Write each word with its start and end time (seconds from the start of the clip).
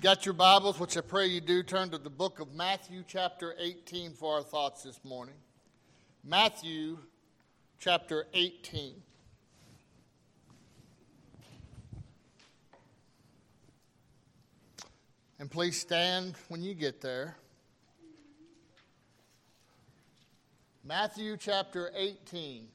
Got 0.00 0.24
your 0.24 0.32
Bibles, 0.32 0.78
which 0.78 0.96
I 0.96 1.00
pray 1.00 1.26
you 1.26 1.40
do. 1.40 1.64
Turn 1.64 1.90
to 1.90 1.98
the 1.98 2.08
book 2.08 2.38
of 2.38 2.54
Matthew, 2.54 3.02
chapter 3.04 3.56
18, 3.58 4.12
for 4.12 4.36
our 4.36 4.44
thoughts 4.44 4.84
this 4.84 5.00
morning. 5.02 5.34
Matthew, 6.22 6.98
chapter 7.80 8.24
18. 8.32 8.94
And 15.40 15.50
please 15.50 15.80
stand 15.80 16.36
when 16.46 16.62
you 16.62 16.74
get 16.74 17.00
there. 17.00 17.36
Matthew 20.84 21.36
chapter 21.36 21.90
18. 21.96 22.68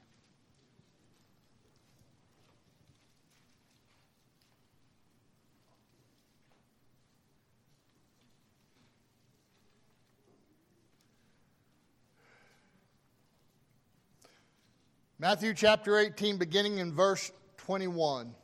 Matthew 15.23 15.53
chapter 15.53 15.97
18, 15.97 16.35
beginning 16.35 16.79
in 16.79 16.93
verse 16.93 17.31
21. 17.55 18.35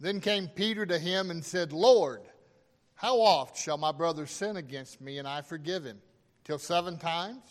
Then 0.00 0.22
came 0.22 0.48
Peter 0.48 0.86
to 0.86 0.98
him 0.98 1.30
and 1.30 1.44
said, 1.44 1.70
Lord, 1.70 2.22
how 2.94 3.20
oft 3.20 3.58
shall 3.58 3.76
my 3.76 3.92
brother 3.92 4.24
sin 4.24 4.56
against 4.56 5.02
me 5.02 5.18
and 5.18 5.28
I 5.28 5.42
forgive 5.42 5.84
him? 5.84 6.00
Till 6.44 6.58
seven 6.58 6.96
times? 6.96 7.42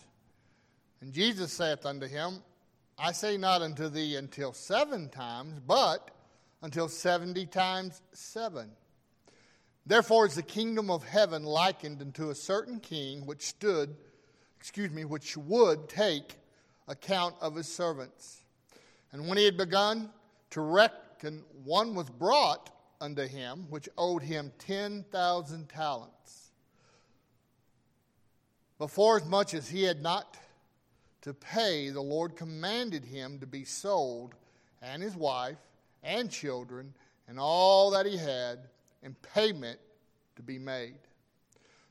And 1.01 1.13
Jesus 1.13 1.53
saith 1.53 1.85
unto 1.85 2.07
him, 2.07 2.41
I 2.97 3.11
say 3.11 3.37
not 3.37 3.61
unto 3.61 3.89
thee 3.89 4.15
until 4.15 4.53
seven 4.53 5.09
times, 5.09 5.59
but 5.59 6.09
until 6.63 6.87
seventy 6.87 7.45
times 7.45 8.01
seven. 8.13 8.71
Therefore 9.85 10.25
is 10.25 10.33
the 10.33 10.41
kingdom 10.41 10.89
of 10.89 11.03
heaven 11.03 11.43
likened 11.43 12.01
unto 12.01 12.31
a 12.31 12.35
certain 12.35 12.79
king 12.79 13.27
which 13.27 13.45
stood, 13.45 13.95
excuse 14.59 14.91
me, 14.91 15.05
which 15.05 15.37
would 15.37 15.87
take 15.87 16.37
account 16.87 17.35
of 17.39 17.53
his 17.53 17.71
servants. 17.71 18.45
And 19.11 19.27
when 19.27 19.37
he 19.37 19.45
had 19.45 19.57
begun 19.57 20.09
to 20.51 20.61
reckon, 20.61 21.43
one 21.63 21.95
was 21.95 22.09
brought 22.09 22.71
unto 22.99 23.27
him 23.27 23.65
which 23.69 23.89
owed 23.97 24.23
him 24.23 24.51
10,000 24.59 25.69
talents. 25.69 26.51
Before 28.77 29.17
as 29.17 29.25
much 29.25 29.53
as 29.53 29.69
he 29.69 29.83
had 29.83 30.01
not 30.01 30.37
to 31.21 31.33
pay, 31.33 31.89
the 31.89 32.01
Lord 32.01 32.35
commanded 32.35 33.03
him 33.03 33.39
to 33.39 33.47
be 33.47 33.65
sold, 33.65 34.35
and 34.81 35.01
his 35.01 35.15
wife, 35.15 35.57
and 36.03 36.29
children, 36.29 36.93
and 37.27 37.39
all 37.39 37.91
that 37.91 38.05
he 38.05 38.17
had, 38.17 38.59
and 39.01 39.19
payment 39.33 39.79
to 40.35 40.43
be 40.43 40.59
made. 40.59 40.99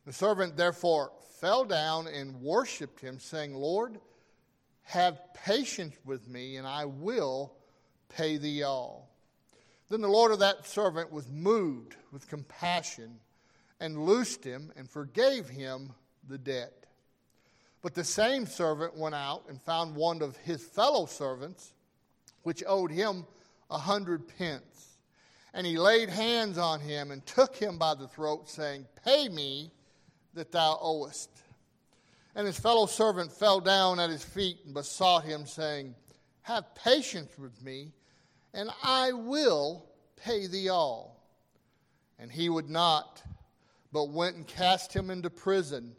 The 0.04 0.12
servant 0.12 0.56
therefore 0.56 1.12
fell 1.40 1.64
down 1.64 2.06
and 2.06 2.40
worshipped 2.40 3.00
him, 3.00 3.18
saying, 3.18 3.54
Lord, 3.54 3.98
have 4.86 5.20
patience 5.34 5.96
with 6.04 6.28
me, 6.28 6.56
and 6.56 6.66
I 6.66 6.84
will 6.84 7.52
pay 8.08 8.36
thee 8.36 8.62
all. 8.62 9.10
Then 9.88 10.00
the 10.00 10.08
Lord 10.08 10.32
of 10.32 10.38
that 10.38 10.64
servant 10.64 11.12
was 11.12 11.28
moved 11.28 11.96
with 12.12 12.28
compassion 12.28 13.18
and 13.80 14.04
loosed 14.04 14.44
him 14.44 14.72
and 14.76 14.88
forgave 14.88 15.48
him 15.48 15.92
the 16.28 16.38
debt. 16.38 16.86
But 17.82 17.94
the 17.94 18.04
same 18.04 18.46
servant 18.46 18.96
went 18.96 19.14
out 19.14 19.44
and 19.48 19.60
found 19.60 19.96
one 19.96 20.22
of 20.22 20.36
his 20.38 20.64
fellow 20.64 21.06
servants, 21.06 21.72
which 22.42 22.62
owed 22.66 22.90
him 22.90 23.26
a 23.70 23.78
hundred 23.78 24.28
pence. 24.38 24.98
And 25.52 25.66
he 25.66 25.78
laid 25.78 26.10
hands 26.10 26.58
on 26.58 26.80
him 26.80 27.10
and 27.10 27.24
took 27.26 27.56
him 27.56 27.76
by 27.76 27.94
the 27.94 28.08
throat, 28.08 28.48
saying, 28.48 28.86
Pay 29.04 29.28
me 29.28 29.72
that 30.34 30.52
thou 30.52 30.78
owest. 30.80 31.30
And 32.36 32.46
his 32.46 32.60
fellow 32.60 32.84
servant 32.84 33.32
fell 33.32 33.60
down 33.60 33.98
at 33.98 34.10
his 34.10 34.22
feet 34.22 34.58
and 34.66 34.74
besought 34.74 35.24
him, 35.24 35.46
saying, 35.46 35.94
Have 36.42 36.74
patience 36.74 37.32
with 37.38 37.62
me, 37.62 37.94
and 38.52 38.68
I 38.82 39.12
will 39.12 39.86
pay 40.16 40.46
thee 40.46 40.68
all. 40.68 41.26
And 42.18 42.30
he 42.30 42.50
would 42.50 42.68
not, 42.68 43.22
but 43.90 44.10
went 44.10 44.36
and 44.36 44.46
cast 44.46 44.92
him 44.92 45.08
into 45.08 45.30
prison 45.30 45.96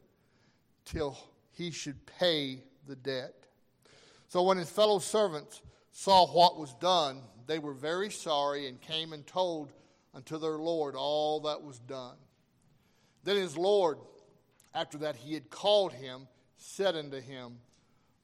till 0.85 1.17
he 1.53 1.71
should 1.71 2.05
pay 2.05 2.61
the 2.87 2.95
debt. 2.95 3.33
So 4.27 4.43
when 4.43 4.59
his 4.59 4.69
fellow 4.69 4.99
servants 4.99 5.63
saw 5.91 6.27
what 6.27 6.59
was 6.59 6.75
done, 6.75 7.23
they 7.47 7.57
were 7.57 7.73
very 7.73 8.11
sorry 8.11 8.67
and 8.67 8.79
came 8.79 9.11
and 9.11 9.25
told 9.25 9.71
unto 10.13 10.37
their 10.37 10.59
Lord 10.59 10.93
all 10.95 11.39
that 11.41 11.63
was 11.63 11.79
done. 11.79 12.15
Then 13.23 13.37
his 13.37 13.57
Lord 13.57 13.97
after 14.77 14.99
that 14.99 15.15
he 15.15 15.33
had 15.33 15.49
called 15.49 15.91
him, 15.91 16.27
said 16.55 16.95
unto 16.95 17.19
him, 17.19 17.57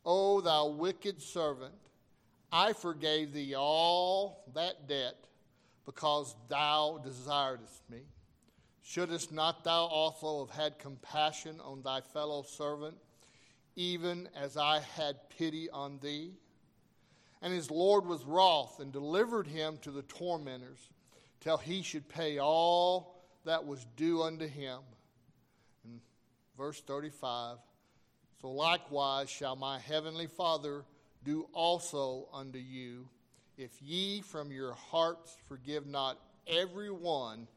O 0.06 0.40
thou 0.40 0.68
wicked 0.68 1.20
servant, 1.20 1.74
I 2.52 2.74
forgave 2.74 3.34
thee 3.34 3.56
all 3.56 4.44
that 4.54 4.88
debt 4.88 5.16
because 5.88 6.36
thou 6.50 7.02
desiredst 7.04 7.82
me. 7.90 8.02
Shouldest 8.84 9.32
not 9.32 9.64
thou 9.64 9.86
also 9.86 10.46
have 10.46 10.56
had 10.56 10.78
compassion 10.78 11.60
on 11.60 11.82
thy 11.82 12.02
fellow 12.02 12.44
servant, 12.44 12.98
even 13.76 14.30
as 14.36 14.56
I 14.56 14.82
had 14.96 15.30
pity 15.36 15.72
on 15.72 15.98
thee? 16.04 16.34
And 17.42 17.52
his 17.52 17.72
Lord 17.72 18.06
was 18.06 18.26
wroth 18.26 18.80
and 18.80 18.94
delivered 18.94 19.48
him 19.48 19.80
to 19.82 19.90
the 19.90 20.04
tormentors 20.04 20.92
till 21.40 21.58
he 21.58 21.82
should 21.82 22.08
pay 22.08 22.38
all 22.38 23.24
that 23.44 23.66
was 23.66 23.88
due 23.98 24.22
unto 24.22 24.48
him 24.48 24.82
verse 26.58 26.82
35 26.82 27.58
So 28.42 28.52
likewise 28.52 29.30
shall 29.30 29.56
my 29.56 29.80
heavenly 29.80 30.28
Father 30.28 30.84
do 31.24 31.48
also 31.54 32.28
unto 32.34 32.60
you, 32.60 33.08
if 33.58 33.82
ye 33.82 34.22
from 34.22 34.52
your 34.52 34.74
hearts 34.74 35.38
forgive 35.48 35.86
not 35.86 36.20
every 36.48 36.92
one 36.92 37.48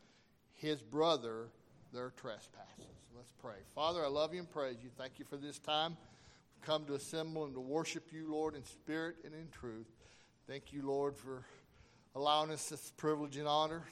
his 0.55 0.81
brother 0.81 1.49
their 1.93 2.13
trespasses. 2.17 2.87
Let's 3.15 3.33
pray. 3.41 3.57
Father, 3.75 4.05
I 4.05 4.09
love 4.09 4.35
you 4.35 4.41
and 4.41 4.51
praise 4.51 4.77
you. 4.83 4.91
Thank 4.97 5.19
you 5.19 5.25
for 5.25 5.37
this 5.37 5.59
time. 5.59 5.97
We've 6.55 6.67
come 6.67 6.85
to 6.87 6.95
assemble 6.95 7.45
and 7.45 7.55
to 7.55 7.61
worship 7.61 8.13
you, 8.13 8.31
Lord, 8.31 8.55
in 8.55 8.65
spirit 8.65 9.17
and 9.25 9.35
in 9.35 9.49
truth. 9.51 9.87
Thank 10.47 10.73
you, 10.73 10.83
Lord, 10.87 11.17
for 11.17 11.45
allowing 12.15 12.51
us 12.51 12.69
this 12.69 12.93
privilege 12.97 13.37
and 13.37 13.49
honor, 13.49 13.83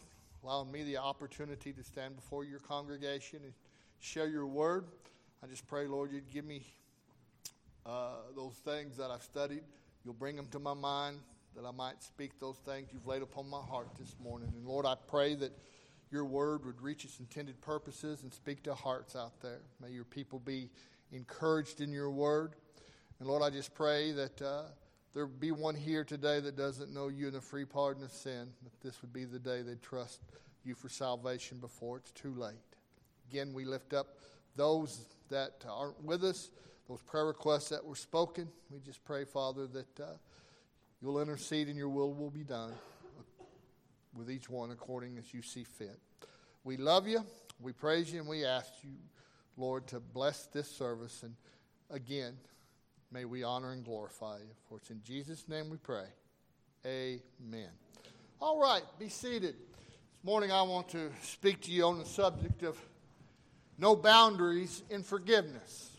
allowing 0.43 0.71
me 0.71 0.83
the 0.85 0.99
opportunity 0.99 1.73
to 1.73 1.83
stand 1.83 2.17
before 2.17 2.45
your 2.45 2.61
congregation 2.61 3.41
and 3.43 3.53
share 4.05 4.29
your 4.29 4.47
word. 4.47 4.85
I 5.43 5.47
just 5.47 5.67
pray, 5.67 5.87
Lord, 5.87 6.13
you'd 6.13 6.31
give 6.31 6.45
me 6.45 6.63
uh, 7.87 8.17
those 8.37 8.53
things 8.53 8.99
that 8.99 9.11
I've 9.11 9.23
studied. 9.23 9.63
You'll 10.05 10.13
bring 10.13 10.37
them 10.37 10.47
to 10.49 10.59
my 10.59 10.75
mind 10.75 11.21
that 11.57 11.65
I 11.65 11.71
might 11.71 12.03
speak 12.03 12.39
those 12.39 12.59
things 12.67 12.91
you've 12.93 13.07
laid 13.07 13.23
upon 13.23 13.49
my 13.49 13.61
heart 13.63 13.89
this 13.99 14.15
morning. 14.23 14.53
And 14.55 14.67
Lord, 14.67 14.85
I 14.85 14.95
pray 15.09 15.35
that 15.37 15.53
your 16.11 16.27
word 16.27 16.67
would 16.67 16.83
reach 16.83 17.05
its 17.05 17.19
intended 17.19 17.59
purposes 17.63 18.25
and 18.25 18.33
speak 18.33 18.63
to 18.65 18.75
hearts 18.75 19.17
out 19.17 19.41
there. 19.41 19.61
May 19.81 19.91
your 19.91 20.05
people 20.05 20.39
be 20.39 20.69
encouraged 21.11 21.81
in 21.81 21.91
your 21.91 22.11
word. 22.11 22.57
And 23.21 23.29
Lord, 23.29 23.43
I 23.43 23.49
just 23.49 23.73
pray 23.75 24.13
that 24.13 24.43
uh, 24.43 24.65
there 25.15 25.27
be 25.27 25.51
one 25.51 25.75
here 25.75 26.05
today 26.05 26.41
that 26.41 26.57
doesn't 26.57 26.93
know 26.93 27.09
you 27.09 27.29
in 27.29 27.33
the 27.33 27.41
free 27.41 27.65
pardon 27.65 28.05
of 28.05 28.13
sin, 28.13 28.49
that 28.65 28.81
this 28.83 29.01
would 29.01 29.15
be 29.15 29.25
the 29.25 29.39
day 29.39 29.63
they 29.63 29.77
trust 29.77 30.21
you 30.63 30.75
for 30.75 30.91
salvation 30.91 31.59
before 31.59 31.97
it's 31.97 32.11
too 32.11 32.35
late. 32.35 32.57
Again, 33.31 33.53
we 33.53 33.65
lift 33.65 33.93
up 33.95 34.19
those 34.57 35.07
that 35.31 35.65
aren't 35.69 36.03
with 36.03 36.25
us, 36.25 36.51
those 36.89 37.03
prayer 37.03 37.27
requests 37.27 37.71
that 37.71 37.85
were 37.85 37.97
spoken. 37.97 38.49
We 38.71 38.81
just 38.81 39.05
pray, 39.05 39.25
Father, 39.25 39.67
that 39.69 40.01
uh, 40.01 40.17
you'll 41.01 41.21
intercede 41.21 41.69
and 41.69 41.77
your 41.77 41.89
will 41.89 42.13
will 42.13 42.31
be 42.31 42.45
done 42.45 42.73
with 44.15 44.31
each 44.31 44.49
one 44.49 44.71
according 44.71 45.19
as 45.19 45.35
you 45.35 45.43
see 45.43 45.65
fit. 45.65 45.99
We 46.63 46.77
love 46.77 47.09
you, 47.09 47.25
we 47.61 47.73
praise 47.73 48.13
you, 48.13 48.21
and 48.21 48.29
we 48.29 48.45
ask 48.45 48.71
you, 48.83 48.93
Lord, 49.57 49.87
to 49.89 50.01
bless 50.01 50.47
this 50.47 50.71
service. 50.71 51.23
And 51.23 51.35
again, 51.91 52.37
may 53.11 53.25
we 53.25 53.43
honor 53.43 53.73
and 53.73 53.85
glorify 53.85 54.39
you. 54.39 54.51
For 54.69 54.79
it's 54.79 54.91
in 54.91 55.03
Jesus' 55.03 55.49
name 55.49 55.71
we 55.71 55.77
pray. 55.79 56.07
Amen. 56.87 57.71
All 58.41 58.61
right, 58.61 58.83
be 58.99 59.09
seated. 59.09 59.55
This 59.55 60.25
morning 60.25 60.53
I 60.53 60.63
want 60.63 60.89
to 60.91 61.11
speak 61.23 61.61
to 61.63 61.71
you 61.71 61.85
on 61.85 61.99
the 61.99 62.05
subject 62.05 62.63
of 62.63 62.79
no 63.79 63.97
boundaries 63.97 64.83
in 64.91 65.03
forgiveness. 65.03 65.91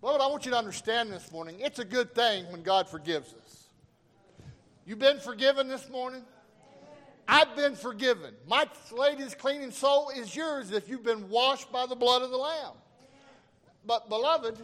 Beloved, 0.00 0.20
I 0.20 0.26
want 0.26 0.44
you 0.44 0.52
to 0.52 0.58
understand 0.58 1.10
this 1.10 1.30
morning 1.32 1.56
it's 1.60 1.78
a 1.78 1.84
good 1.84 2.14
thing 2.14 2.44
when 2.52 2.62
God 2.62 2.88
forgives 2.88 3.34
us. 3.34 3.64
You've 4.84 4.98
been 4.98 5.18
forgiven 5.18 5.68
this 5.68 5.88
morning? 5.90 6.22
I've 7.28 7.56
been 7.56 7.74
forgiven. 7.74 8.34
My 8.46 8.68
slate 8.88 9.18
is 9.18 9.34
clean 9.34 9.62
and 9.62 9.72
is 10.16 10.36
yours 10.36 10.70
if 10.70 10.88
you've 10.88 11.02
been 11.02 11.28
washed 11.28 11.72
by 11.72 11.86
the 11.86 11.96
blood 11.96 12.22
of 12.22 12.30
the 12.30 12.36
Lamb. 12.36 12.74
But, 13.84 14.08
beloved, 14.08 14.58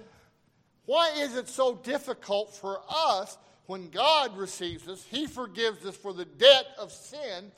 why 0.87 1.11
is 1.19 1.37
it 1.37 1.49
so 1.49 1.75
difficult 1.75 2.55
for 2.55 2.81
us 2.89 3.37
when 3.67 3.89
God 3.91 4.37
receives 4.37 4.87
us? 4.87 5.05
He 5.11 5.27
forgives 5.27 5.85
us 5.85 5.97
for 5.97 6.13
the 6.13 6.25
debt 6.25 6.67
of 6.79 6.93
sin 6.93 7.51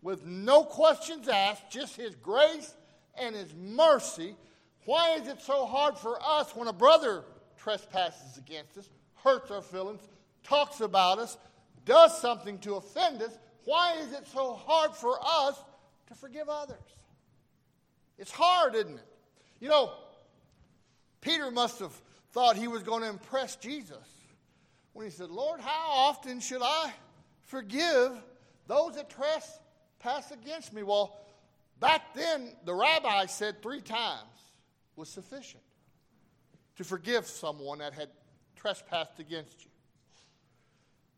with 0.00 0.24
no 0.24 0.64
questions 0.64 1.28
asked, 1.28 1.70
just 1.70 1.96
His 1.96 2.14
grace 2.16 2.74
and 3.18 3.34
His 3.34 3.54
mercy, 3.54 4.34
why 4.84 5.12
is 5.12 5.28
it 5.28 5.40
so 5.40 5.64
hard 5.64 5.96
for 5.96 6.18
us 6.22 6.54
when 6.56 6.68
a 6.68 6.72
brother 6.72 7.24
trespasses 7.56 8.38
against 8.38 8.76
us, 8.78 8.88
hurts 9.22 9.50
our 9.50 9.62
feelings, 9.62 10.00
talks 10.42 10.80
about 10.80 11.18
us, 11.18 11.36
does 11.84 12.20
something 12.20 12.58
to 12.60 12.74
offend 12.74 13.22
us? 13.22 13.38
Why 13.64 13.96
is 13.98 14.12
it 14.12 14.26
so 14.26 14.54
hard 14.54 14.94
for 14.94 15.18
us 15.22 15.62
to 16.08 16.14
forgive 16.14 16.48
others? 16.48 16.78
It's 18.18 18.32
hard, 18.32 18.74
isn't 18.74 18.94
it? 18.94 19.06
You 19.60 19.68
know, 19.68 19.92
Peter 21.20 21.50
must 21.50 21.78
have 21.78 21.92
thought 22.32 22.56
he 22.56 22.68
was 22.68 22.82
going 22.82 23.02
to 23.02 23.08
impress 23.08 23.56
Jesus 23.56 23.96
when 24.92 25.06
he 25.06 25.12
said, 25.12 25.30
Lord, 25.30 25.60
how 25.60 25.90
often 25.90 26.40
should 26.40 26.62
I 26.62 26.92
forgive 27.42 28.12
those 28.66 28.96
that 28.96 29.10
trespass 29.10 30.30
against 30.32 30.72
me? 30.72 30.82
Well, 30.82 31.16
back 31.82 32.14
then, 32.14 32.52
the 32.64 32.74
rabbi 32.74 33.26
said 33.26 33.62
three 33.62 33.82
times 33.82 34.22
was 34.96 35.10
sufficient 35.10 35.62
to 36.76 36.84
forgive 36.84 37.26
someone 37.26 37.78
that 37.78 37.92
had 37.92 38.08
trespassed 38.56 39.18
against 39.18 39.64
you. 39.64 39.70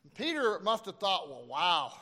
And 0.03 0.15
Peter 0.15 0.59
must 0.61 0.87
have 0.87 0.97
thought, 0.97 1.29
well, 1.29 1.45
wow, 1.49 1.93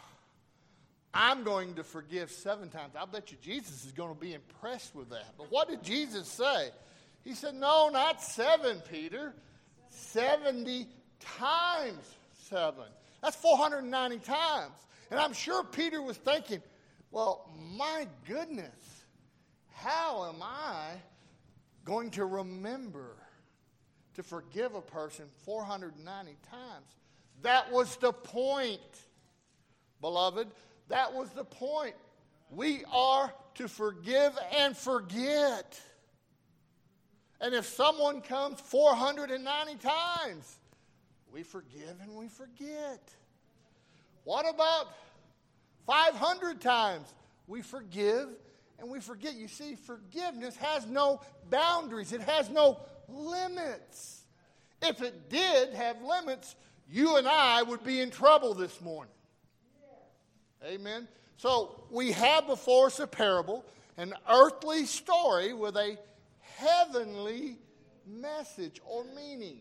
I'm 1.14 1.44
going 1.44 1.74
to 1.74 1.84
forgive 1.84 2.30
seven 2.30 2.70
times. 2.70 2.94
I 2.98 3.04
bet 3.04 3.30
you 3.30 3.36
Jesus 3.42 3.84
is 3.84 3.92
going 3.92 4.14
to 4.14 4.20
be 4.20 4.32
impressed 4.32 4.94
with 4.94 5.10
that. 5.10 5.34
But 5.36 5.50
what 5.50 5.68
did 5.68 5.82
Jesus 5.82 6.26
say? 6.26 6.70
He 7.22 7.34
said, 7.34 7.54
No, 7.54 7.90
not 7.92 8.22
seven, 8.22 8.80
Peter. 8.90 9.34
70 9.90 10.86
times 11.20 12.14
seven. 12.48 12.84
That's 13.22 13.36
490 13.36 14.18
times. 14.20 14.72
And 15.10 15.20
I'm 15.20 15.34
sure 15.34 15.62
Peter 15.64 16.00
was 16.00 16.16
thinking, 16.16 16.62
Well, 17.12 17.46
my 17.76 18.08
goodness, 18.26 19.04
how 19.74 20.30
am 20.30 20.42
I 20.42 20.94
going 21.84 22.10
to 22.12 22.24
remember 22.24 23.16
to 24.14 24.22
forgive 24.22 24.74
a 24.74 24.80
person 24.80 25.26
490 25.44 26.36
times? 26.50 26.86
That 27.42 27.70
was 27.70 27.96
the 27.96 28.12
point, 28.12 28.80
beloved. 30.00 30.48
That 30.88 31.12
was 31.12 31.28
the 31.30 31.44
point. 31.44 31.94
We 32.50 32.82
are 32.90 33.30
to 33.56 33.68
forgive 33.68 34.32
and 34.56 34.74
forget. 34.74 35.78
And 37.42 37.54
if 37.54 37.66
someone 37.66 38.22
comes 38.22 38.58
490 38.58 39.76
times, 39.76 40.58
we 41.30 41.42
forgive 41.42 41.94
and 42.00 42.14
we 42.14 42.28
forget. 42.28 43.02
What 44.24 44.48
about 44.48 44.88
500 45.86 46.60
times? 46.60 47.12
We 47.46 47.62
forgive 47.62 48.28
and 48.78 48.90
we 48.90 49.00
forget. 49.00 49.34
You 49.34 49.48
see, 49.48 49.76
forgiveness 49.76 50.56
has 50.56 50.86
no 50.86 51.20
boundaries, 51.50 52.12
it 52.12 52.22
has 52.22 52.50
no 52.50 52.80
limits. 53.08 54.24
If 54.82 55.00
it 55.00 55.30
did 55.30 55.72
have 55.74 56.02
limits, 56.02 56.56
you 56.90 57.16
and 57.16 57.26
I 57.28 57.62
would 57.62 57.84
be 57.84 58.00
in 58.00 58.10
trouble 58.10 58.54
this 58.54 58.80
morning. 58.80 59.12
Amen. 60.64 61.08
So 61.36 61.84
we 61.90 62.12
have 62.12 62.46
before 62.46 62.86
us 62.86 63.00
a 63.00 63.06
parable, 63.06 63.64
an 63.96 64.14
earthly 64.28 64.86
story 64.86 65.52
with 65.52 65.76
a 65.76 65.96
heavenly 66.40 67.58
message 68.06 68.80
or 68.84 69.04
meaning. 69.16 69.60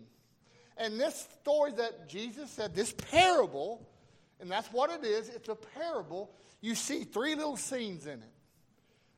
And 0.78 1.00
this 1.00 1.28
story 1.42 1.72
that 1.74 2.10
Jesus 2.10 2.50
said, 2.50 2.76
this 2.76 2.94
parable, 2.94 3.88
and 4.42 4.50
that's 4.50 4.68
what 4.74 4.90
it 4.90 5.06
is, 5.06 5.30
it's 5.30 5.50
a 5.50 5.56
parable. 5.56 6.32
You 6.60 6.76
see 6.76 7.04
three 7.04 7.36
little 7.36 7.58
scenes 7.58 8.08
in 8.08 8.20
it. 8.20 8.34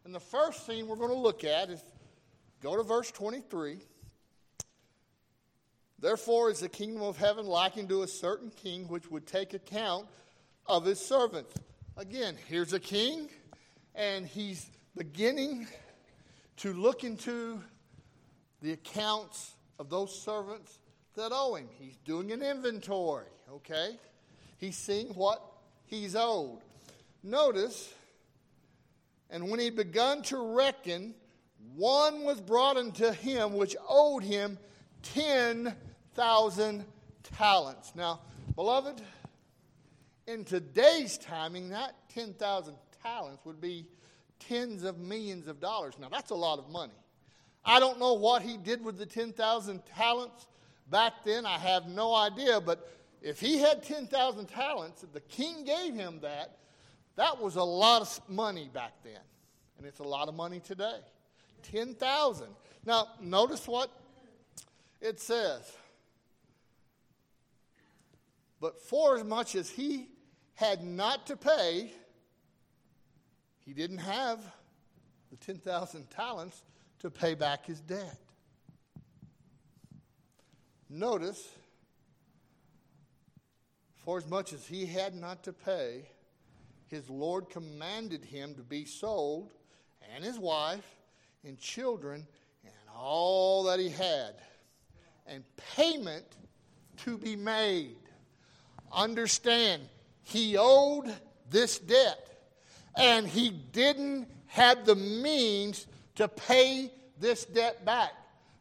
And 0.06 0.14
the 0.14 0.20
first 0.20 0.68
scene 0.68 0.88
we're 0.88 0.98
going 0.98 1.10
to 1.10 1.18
look 1.18 1.46
at 1.46 1.70
is 1.70 1.81
go 2.62 2.75
to 2.75 2.84
verse 2.84 3.10
23. 3.10 3.78
Therefore 5.98 6.52
is 6.52 6.60
the 6.60 6.68
kingdom 6.68 7.02
of 7.02 7.18
heaven 7.18 7.46
likened 7.46 7.88
to 7.90 8.04
a 8.04 8.08
certain 8.08 8.52
king 8.52 8.90
which 8.90 9.10
would 9.10 9.25
take 9.25 9.54
account 9.54 10.08
of 10.68 10.84
his 10.84 11.00
servants. 11.00 11.56
Again, 11.96 12.36
here's 12.50 12.74
a 12.74 12.80
king, 12.80 13.30
and 13.96 14.28
he's 14.28 14.70
beginning 14.98 15.68
to 16.58 16.74
look 16.74 17.06
into 17.06 17.62
the 18.62 18.74
accounts 18.74 19.54
of 19.80 19.90
those 19.90 20.14
servants 20.22 20.80
that 21.16 21.31
owe 21.31 21.56
him. 21.56 21.70
He's 21.80 21.96
doing 22.04 22.31
an 22.31 22.42
inventory, 22.42 23.28
okay? 23.50 23.98
He's 24.63 24.77
seeing 24.77 25.07
what 25.07 25.44
he's 25.88 26.15
owed. 26.15 26.60
Notice, 27.21 27.94
and 29.30 29.51
when 29.51 29.60
he 29.60 29.69
begun 29.69 30.21
to 30.24 30.38
reckon, 30.56 31.15
one 31.75 32.24
was 32.24 32.39
brought 32.39 32.77
unto 32.77 33.12
him 33.12 33.56
which 33.56 33.75
owed 33.89 34.24
him 34.24 34.57
10,000 35.01 36.86
talents. 37.24 37.92
Now, 37.94 38.21
beloved, 38.56 39.01
in 40.27 40.45
today's 40.45 41.18
timing, 41.18 41.71
that 41.71 41.95
10,000 42.13 42.74
talents 43.01 43.44
would 43.44 43.60
be 43.60 43.86
tens 44.39 44.86
of 44.86 44.98
millions 44.98 45.50
of 45.50 45.60
dollars. 45.60 45.95
Now, 46.00 46.07
that's 46.07 46.31
a 46.31 46.36
lot 46.36 46.57
of 46.57 46.69
money. 46.69 46.94
I 47.65 47.81
don't 47.81 48.00
know 48.00 48.13
what 48.13 48.42
he 48.42 48.56
did 48.56 48.81
with 48.81 48.98
the 48.98 49.06
10,000 49.06 49.86
talents 49.88 50.48
back 50.89 51.25
then. 51.25 51.45
I 51.45 51.57
have 51.57 51.88
no 51.88 52.15
idea. 52.15 52.62
But 52.62 52.89
if 53.24 53.40
he 53.40 53.58
had 53.58 53.84
10,000 53.84 54.48
talents, 54.48 55.06
the 55.14 55.22
king 55.22 55.64
gave 55.64 55.96
him 55.96 56.20
that, 56.22 56.58
that 57.16 57.42
was 57.42 57.56
a 57.56 57.64
lot 57.64 58.02
of 58.02 58.20
money 58.30 58.70
back 58.72 58.92
then. 59.04 59.22
And 59.78 59.88
it's 59.88 60.00
a 60.00 60.04
lot 60.04 60.28
of 60.28 60.36
money 60.36 60.60
today. 60.60 61.00
10,000. 61.72 62.48
Now, 62.86 63.08
notice 63.22 63.66
what 63.66 63.90
it 65.00 65.22
says. 65.22 65.72
But 68.60 68.81
for 68.81 69.18
as 69.18 69.24
much 69.24 69.56
as 69.56 69.70
he 69.70 70.10
had 70.56 70.84
not 70.84 71.25
to 71.28 71.38
pay, 71.38 71.92
he 73.66 73.74
didn't 73.74 74.00
have 74.00 74.40
the 75.31 75.38
10,000 75.38 76.10
talents 76.10 76.62
to 77.00 77.10
pay 77.10 77.36
back 77.36 77.66
his 77.66 77.80
debt. 77.80 78.18
Notice, 80.90 81.48
for 84.04 84.18
as 84.18 84.28
much 84.28 84.54
as 84.54 84.66
he 84.66 84.86
had 84.86 85.16
not 85.16 85.44
to 85.44 85.54
pay, 85.54 86.10
his 86.88 87.10
Lord 87.10 87.50
commanded 87.50 88.24
him 88.24 88.54
to 88.56 88.62
be 88.62 88.86
sold, 88.86 89.52
and 90.14 90.24
his 90.24 90.38
wife, 90.38 90.86
and 91.44 91.58
children, 91.58 92.28
and 92.64 92.74
all 92.96 93.63
that 93.63 93.80
he 93.80 93.89
had, 93.89 94.36
and 95.25 95.44
payment 95.75 96.25
to 96.98 97.18
be 97.18 97.36
made. 97.36 97.96
Understand, 98.92 99.82
he 100.24 100.58
owed 100.58 101.13
this 101.50 101.80
debt, 101.80 102.27
and 102.98 103.27
he 103.27 103.50
didn't 103.50 104.27
have 104.48 104.86
the 104.86 104.96
means 104.96 105.88
to 106.16 106.27
pay 106.27 106.92
this 107.20 107.46
debt 107.46 107.84
back. 107.86 108.12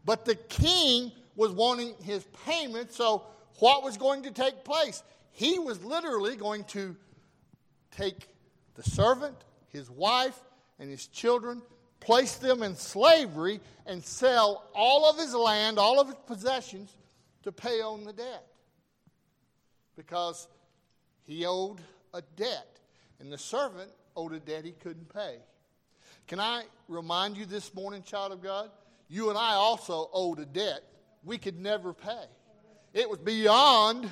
But 0.05 0.25
the 0.25 0.37
king 0.37 1.13
was 1.37 1.53
wanting 1.53 1.95
his 2.03 2.25
payment, 2.47 2.93
so 2.93 3.25
what 3.59 3.83
was 3.83 3.97
going 3.97 4.23
to 4.23 4.31
take 4.31 4.65
place? 4.65 5.03
He 5.33 5.59
was 5.59 5.83
literally 5.85 6.37
going 6.37 6.65
to 6.65 6.97
take 7.91 8.29
the 8.75 8.83
servant, 8.83 9.37
his 9.69 9.91
wife, 9.91 10.39
and 10.79 10.91
his 10.91 11.07
children, 11.07 11.63
place 12.01 12.37
them 12.37 12.63
in 12.63 12.77
slavery, 12.77 13.61
and 13.87 14.03
sell 14.03 14.69
all 14.75 15.09
of 15.09 15.19
his 15.19 15.35
land, 15.35 15.79
all 15.79 16.01
of 16.01 16.09
his 16.09 16.17
possessions 16.27 16.95
to 17.43 17.53
pay 17.53 17.81
on 17.81 18.05
the 18.05 18.13
debt. 18.13 18.47
Because 19.97 20.49
he 21.25 21.47
owed 21.47 21.81
a 22.15 22.23
debt, 22.37 22.81
and 23.21 23.33
the 23.33 23.39
servant 23.39 23.91
owed 24.17 24.33
a 24.33 24.41
debt 24.41 24.65
he 24.65 24.73
couldn't 24.73 25.13
pay. 25.13 25.39
Can 26.27 26.41
I 26.41 26.65
remind 26.89 27.37
you 27.37 27.47
this 27.47 27.75
morning, 27.75 28.03
child 28.03 28.33
of 28.33 28.43
God? 28.43 28.71
You 29.09 29.29
and 29.29 29.39
I 29.39 29.55
also 29.55 30.09
owed 30.13 30.39
a 30.39 30.47
debt 30.47 30.83
we 31.25 31.39
could 31.39 31.59
never 31.59 31.93
pay. 31.93 32.25
It 32.95 33.09
was 33.09 33.19
beyond 33.19 34.11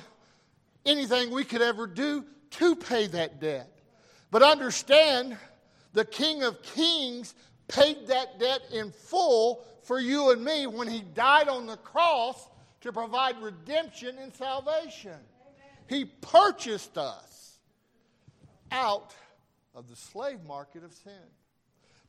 anything 0.85 1.31
we 1.31 1.43
could 1.43 1.61
ever 1.61 1.87
do 1.87 2.25
to 2.51 2.75
pay 2.75 3.07
that 3.07 3.39
debt. 3.39 3.69
But 4.29 4.43
understand, 4.43 5.37
the 5.93 6.05
King 6.05 6.43
of 6.43 6.61
Kings 6.61 7.35
paid 7.67 8.07
that 8.07 8.39
debt 8.39 8.61
in 8.71 8.91
full 8.91 9.63
for 9.83 9.99
you 9.99 10.31
and 10.31 10.43
me 10.43 10.67
when 10.67 10.87
he 10.87 11.01
died 11.01 11.47
on 11.47 11.65
the 11.65 11.77
cross 11.77 12.49
to 12.81 12.91
provide 12.91 13.41
redemption 13.41 14.17
and 14.17 14.33
salvation. 14.33 15.17
He 15.87 16.05
purchased 16.05 16.97
us 16.97 17.57
out 18.71 19.13
of 19.75 19.89
the 19.89 19.95
slave 19.95 20.43
market 20.45 20.83
of 20.83 20.93
sin. 20.93 21.13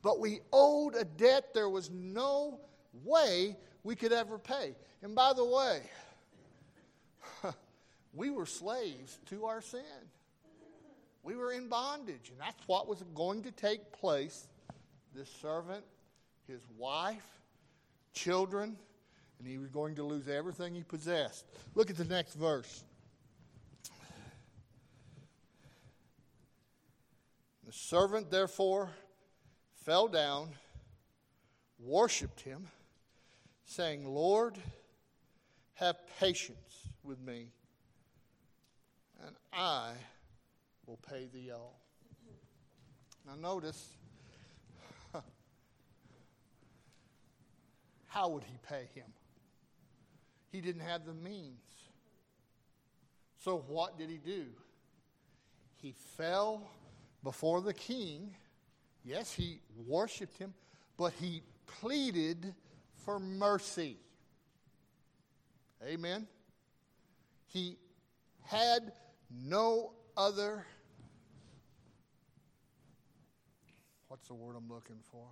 But 0.01 0.19
we 0.19 0.41
owed 0.51 0.95
a 0.95 1.05
debt 1.05 1.53
there 1.53 1.69
was 1.69 1.89
no 1.89 2.59
way 3.03 3.55
we 3.83 3.95
could 3.95 4.13
ever 4.13 4.37
pay. 4.37 4.75
And 5.01 5.15
by 5.15 5.33
the 5.33 5.45
way, 5.45 5.81
we 8.13 8.29
were 8.29 8.45
slaves 8.45 9.19
to 9.27 9.45
our 9.45 9.61
sin. 9.61 9.81
We 11.23 11.35
were 11.35 11.51
in 11.51 11.69
bondage, 11.69 12.29
and 12.29 12.39
that's 12.39 12.67
what 12.67 12.87
was 12.87 13.01
going 13.15 13.43
to 13.43 13.51
take 13.51 13.91
place. 13.93 14.47
This 15.15 15.29
servant 15.41 15.83
his 16.47 16.61
wife, 16.77 17.25
children, 18.13 18.77
and 19.39 19.47
he 19.47 19.57
was 19.57 19.69
going 19.69 19.95
to 19.95 20.03
lose 20.03 20.27
everything 20.27 20.75
he 20.75 20.83
possessed. 20.83 21.45
Look 21.75 21.89
at 21.89 21.97
the 21.97 22.05
next 22.05 22.33
verse. 22.33 22.83
The 27.65 27.71
servant, 27.71 28.29
therefore, 28.29 28.89
fell 29.85 30.07
down, 30.07 30.49
worshiped 31.79 32.41
him, 32.41 32.67
saying, 33.65 34.05
Lord, 34.05 34.57
have 35.75 35.95
patience 36.19 36.89
with 37.03 37.19
me, 37.19 37.47
and 39.25 39.35
I 39.51 39.91
will 40.85 40.99
pay 41.09 41.27
thee 41.33 41.51
all. 41.51 41.79
Now, 43.25 43.35
notice 43.35 43.89
how 48.07 48.29
would 48.29 48.43
he 48.43 48.57
pay 48.67 48.87
him? 48.93 49.07
He 50.51 50.61
didn't 50.61 50.81
have 50.81 51.05
the 51.05 51.13
means. 51.13 51.59
So, 53.43 53.63
what 53.67 53.97
did 53.97 54.09
he 54.09 54.17
do? 54.17 54.45
He 55.81 55.93
fell 56.17 56.69
before 57.23 57.61
the 57.61 57.73
king. 57.73 58.35
Yes, 59.03 59.33
he 59.33 59.59
worshiped 59.87 60.37
him, 60.37 60.53
but 60.97 61.13
he 61.13 61.41
pleaded 61.65 62.53
for 63.05 63.19
mercy. 63.19 63.97
Amen. 65.85 66.27
He 67.47 67.77
had 68.43 68.93
no 69.41 69.93
other 70.15 70.65
what's 74.13 74.27
the 74.27 74.33
word 74.35 74.55
I'm 74.55 74.69
looking 74.69 74.99
for? 75.11 75.25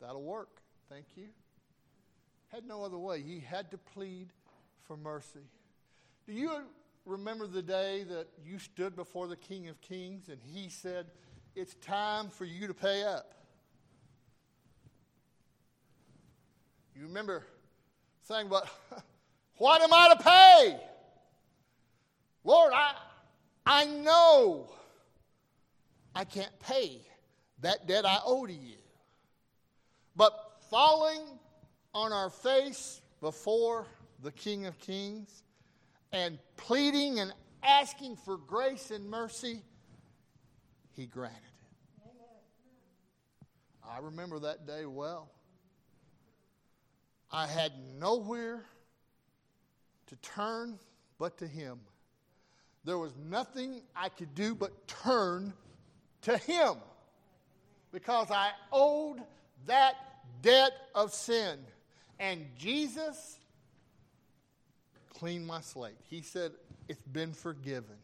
That'll 0.00 0.24
work. 0.24 0.48
Thank 0.90 1.06
you. 1.14 1.26
Had 2.48 2.66
no 2.66 2.84
other 2.84 2.98
way. 2.98 3.22
He 3.22 3.38
had 3.38 3.70
to 3.70 3.78
plead 3.78 4.28
for 4.82 4.96
mercy. 4.96 5.46
Do 6.26 6.32
you 6.32 6.50
remember 7.06 7.46
the 7.46 7.62
day 7.62 8.04
that 8.08 8.26
you 8.44 8.58
stood 8.58 8.96
before 8.96 9.28
the 9.28 9.36
King 9.36 9.68
of 9.68 9.80
Kings 9.80 10.28
and 10.28 10.38
he 10.42 10.68
said, 10.68 11.06
It's 11.54 11.74
time 11.74 12.30
for 12.30 12.44
you 12.44 12.66
to 12.66 12.74
pay 12.74 13.04
up? 13.04 13.32
You 16.96 17.02
remember 17.02 17.44
saying, 18.24 18.48
But 18.48 18.68
what 19.56 19.82
am 19.82 19.92
I 19.92 20.14
to 20.16 20.22
pay? 20.22 20.80
Lord, 22.48 22.72
I, 22.74 22.94
I 23.66 23.84
know 23.84 24.70
I 26.14 26.24
can't 26.24 26.58
pay 26.60 27.02
that 27.60 27.86
debt 27.86 28.06
I 28.06 28.20
owe 28.24 28.46
to 28.46 28.52
you. 28.54 28.78
But 30.16 30.32
falling 30.70 31.20
on 31.92 32.10
our 32.10 32.30
face 32.30 33.02
before 33.20 33.86
the 34.22 34.32
King 34.32 34.64
of 34.64 34.78
Kings 34.78 35.42
and 36.10 36.38
pleading 36.56 37.20
and 37.20 37.34
asking 37.62 38.16
for 38.16 38.38
grace 38.38 38.90
and 38.90 39.10
mercy, 39.10 39.60
he 40.96 41.04
granted 41.04 41.36
it. 41.36 42.16
I 43.86 43.98
remember 43.98 44.38
that 44.38 44.66
day 44.66 44.86
well. 44.86 45.30
I 47.30 47.46
had 47.46 47.72
nowhere 48.00 48.64
to 50.06 50.16
turn 50.16 50.78
but 51.18 51.36
to 51.36 51.46
him. 51.46 51.80
There 52.84 52.98
was 52.98 53.12
nothing 53.28 53.82
I 53.94 54.08
could 54.08 54.34
do 54.34 54.54
but 54.54 54.86
turn 54.86 55.52
to 56.22 56.36
him 56.38 56.76
because 57.92 58.30
I 58.30 58.50
owed 58.72 59.20
that 59.66 59.94
debt 60.42 60.72
of 60.94 61.12
sin. 61.12 61.58
And 62.18 62.46
Jesus 62.56 63.38
cleaned 65.14 65.46
my 65.46 65.60
slate. 65.60 65.96
He 66.08 66.22
said, 66.22 66.52
It's 66.88 67.02
been 67.02 67.32
forgiven. 67.32 67.96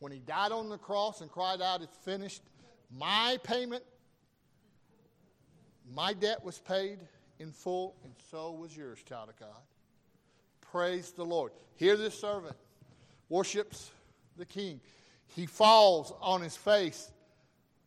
When 0.00 0.12
he 0.12 0.18
died 0.18 0.52
on 0.52 0.68
the 0.68 0.78
cross 0.78 1.20
and 1.20 1.30
cried 1.30 1.60
out, 1.60 1.82
It's 1.82 1.96
finished, 1.98 2.42
my 2.96 3.38
payment, 3.42 3.82
my 5.94 6.12
debt 6.12 6.44
was 6.44 6.58
paid 6.58 6.98
in 7.38 7.52
full, 7.52 7.96
and 8.04 8.12
so 8.30 8.52
was 8.52 8.76
yours, 8.76 8.98
child 9.04 9.30
of 9.30 9.38
God. 9.38 9.62
Praise 10.60 11.12
the 11.12 11.24
Lord. 11.24 11.52
Hear 11.76 11.96
this 11.96 12.18
servant 12.18 12.56
worships 13.28 13.90
the 14.36 14.46
king. 14.46 14.80
He 15.34 15.46
falls 15.46 16.12
on 16.20 16.40
his 16.40 16.56
face 16.56 17.10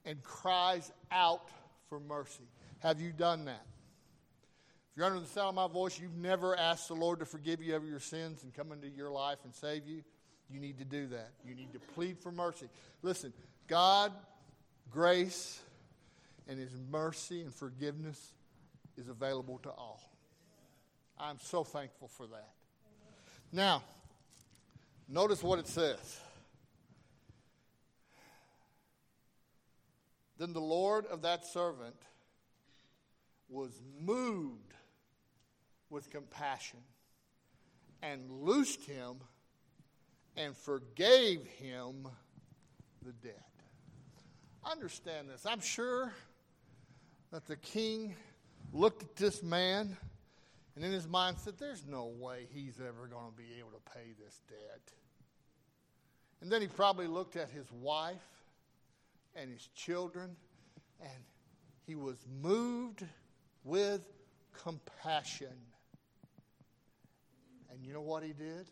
and 0.06 0.22
cries 0.24 0.92
out 1.12 1.50
for 1.90 2.00
mercy. 2.00 2.48
Have 2.80 3.00
you 3.00 3.12
done 3.12 3.46
that? 3.46 3.66
If 4.92 4.98
you're 4.98 5.06
under 5.06 5.20
the 5.20 5.28
sound 5.28 5.50
of 5.50 5.56
my 5.56 5.68
voice, 5.68 6.00
you've 6.00 6.18
never 6.18 6.58
asked 6.58 6.88
the 6.88 6.96
Lord 6.96 7.20
to 7.20 7.26
forgive 7.26 7.62
you 7.62 7.76
of 7.76 7.86
your 7.86 8.00
sins 8.00 8.44
and 8.44 8.54
come 8.54 8.72
into 8.72 8.90
your 8.90 9.10
life 9.10 9.38
and 9.46 9.56
save 9.56 9.88
you, 9.88 10.04
you 10.50 10.60
need 10.60 10.78
to 10.80 10.86
do 10.86 11.08
that. 11.08 11.32
You 11.46 11.56
need 11.56 11.72
to 11.74 11.80
plead 11.94 12.18
for 12.20 12.32
mercy. 12.32 12.68
Listen, 13.02 13.32
God, 13.68 14.12
grace, 14.90 15.62
and 16.48 16.60
His 16.60 16.76
mercy 16.92 17.42
and 17.42 17.54
forgiveness 17.54 18.34
is 18.98 19.08
available 19.08 19.60
to 19.64 19.70
all. 19.70 20.02
I'm 21.18 21.40
so 21.40 21.64
thankful 21.64 22.10
for 22.10 22.28
that. 22.28 22.50
Now, 23.54 23.84
notice 25.12 25.44
what 25.44 25.60
it 25.60 25.68
says. 25.68 26.20
Then 30.38 30.54
the 30.54 30.62
Lord 30.62 31.06
of 31.06 31.22
that 31.22 31.46
servant 31.46 31.96
was 33.50 33.80
moved 34.00 34.74
with 35.90 36.10
compassion 36.10 36.80
and 38.02 38.32
loosed 38.32 38.84
him 38.86 39.18
and 40.36 40.56
forgave 40.56 41.46
him 41.46 42.08
the 43.04 43.12
debt. 43.12 43.36
Understand 44.64 45.30
this. 45.30 45.46
I'm 45.46 45.60
sure 45.60 46.14
that 47.32 47.46
the 47.46 47.58
king 47.58 48.16
looked 48.74 49.04
at 49.04 49.16
this 49.16 49.44
man 49.44 49.98
and 50.76 50.86
in 50.86 50.92
his 50.92 51.08
mind 51.08 51.38
said, 51.38 51.56
There's 51.60 51.86
no 51.86 52.06
way 52.06 52.48
he's 52.54 52.80
ever 52.80 53.08
going 53.08 53.30
to 53.32 53.38
be 53.38 53.60
able 53.60 53.72
to 53.72 53.92
pay 53.94 54.14
this 54.24 54.42
debt. 54.48 54.94
And 56.42 56.52
then 56.52 56.62
he 56.62 56.68
probably 56.68 57.08
looked 57.08 57.36
at 57.36 57.50
his 57.50 57.72
wife 57.72 58.18
and 59.36 59.52
his 59.52 59.70
children, 59.76 60.36
and 61.00 61.24
he 61.86 61.96
was 61.96 62.18
moved 62.42 63.06
with 63.64 64.02
compassion. 64.64 65.54
And 67.72 67.86
you 67.86 67.94
know 67.94 68.02
what 68.02 68.24
he 68.24 68.34
did? 68.34 68.68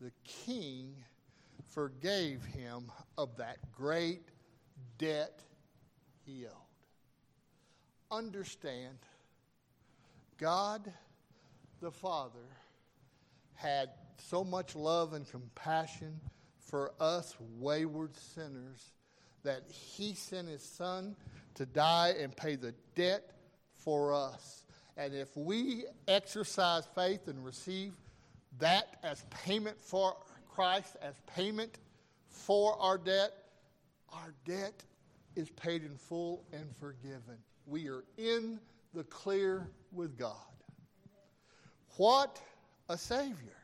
The 0.00 0.10
king 0.24 0.94
forgave 1.70 2.44
him 2.44 2.90
of 3.16 3.36
that 3.36 3.58
great 3.72 4.22
debt 4.98 5.40
he 6.24 6.46
owed. 6.46 6.52
Understand, 8.10 8.98
God 10.38 10.92
the 11.80 11.90
Father 11.90 12.46
had 13.54 13.90
so 14.18 14.42
much 14.42 14.74
love 14.74 15.12
and 15.12 15.28
compassion 15.30 16.20
for 16.74 16.90
us 16.98 17.36
wayward 17.60 18.16
sinners 18.16 18.90
that 19.44 19.62
he 19.70 20.12
sent 20.12 20.48
his 20.48 20.60
son 20.60 21.14
to 21.54 21.64
die 21.64 22.12
and 22.18 22.36
pay 22.36 22.56
the 22.56 22.74
debt 22.96 23.30
for 23.74 24.12
us. 24.12 24.64
And 24.96 25.14
if 25.14 25.36
we 25.36 25.84
exercise 26.08 26.88
faith 26.92 27.28
and 27.28 27.44
receive 27.44 27.92
that 28.58 28.96
as 29.04 29.24
payment 29.30 29.80
for 29.80 30.16
Christ, 30.52 30.96
as 31.00 31.14
payment 31.32 31.78
for 32.26 32.76
our 32.80 32.98
debt, 32.98 33.30
our 34.12 34.34
debt 34.44 34.82
is 35.36 35.50
paid 35.50 35.84
in 35.84 35.96
full 35.96 36.42
and 36.52 36.74
forgiven. 36.74 37.38
We 37.68 37.88
are 37.88 38.02
in 38.18 38.58
the 38.94 39.04
clear 39.04 39.68
with 39.92 40.18
God. 40.18 40.34
What 41.98 42.40
a 42.88 42.98
Savior! 42.98 43.60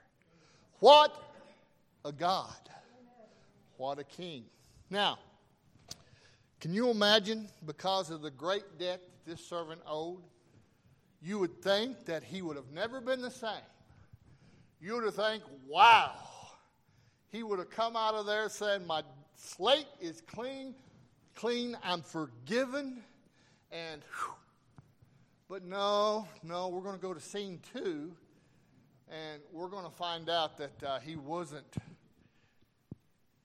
What 0.78 1.20
a 2.04 2.12
God! 2.12 2.70
What 3.80 3.98
a 3.98 4.04
King. 4.04 4.44
Now, 4.90 5.18
can 6.60 6.74
you 6.74 6.90
imagine, 6.90 7.48
because 7.64 8.10
of 8.10 8.20
the 8.20 8.30
great 8.30 8.78
debt 8.78 9.00
that 9.00 9.30
this 9.30 9.42
servant 9.42 9.80
owed, 9.86 10.20
you 11.22 11.38
would 11.38 11.62
think 11.62 12.04
that 12.04 12.22
he 12.22 12.42
would 12.42 12.56
have 12.56 12.70
never 12.74 13.00
been 13.00 13.22
the 13.22 13.30
same. 13.30 13.64
You 14.82 15.00
would 15.00 15.14
think, 15.14 15.42
wow, 15.66 16.12
he 17.32 17.42
would 17.42 17.58
have 17.58 17.70
come 17.70 17.96
out 17.96 18.12
of 18.12 18.26
there 18.26 18.50
saying, 18.50 18.86
my 18.86 19.02
slate 19.34 19.88
is 19.98 20.20
clean, 20.26 20.74
clean, 21.34 21.74
I'm 21.82 22.02
forgiven, 22.02 23.02
and 23.72 24.02
whew. 24.02 24.34
but 25.48 25.64
no, 25.64 26.28
no, 26.42 26.68
we're 26.68 26.82
going 26.82 26.96
to 26.96 27.02
go 27.02 27.14
to 27.14 27.20
scene 27.20 27.60
two, 27.72 28.12
and 29.10 29.40
we're 29.50 29.68
going 29.68 29.86
to 29.86 29.96
find 29.96 30.28
out 30.28 30.58
that 30.58 30.82
uh, 30.82 30.98
he 30.98 31.16
wasn't 31.16 31.64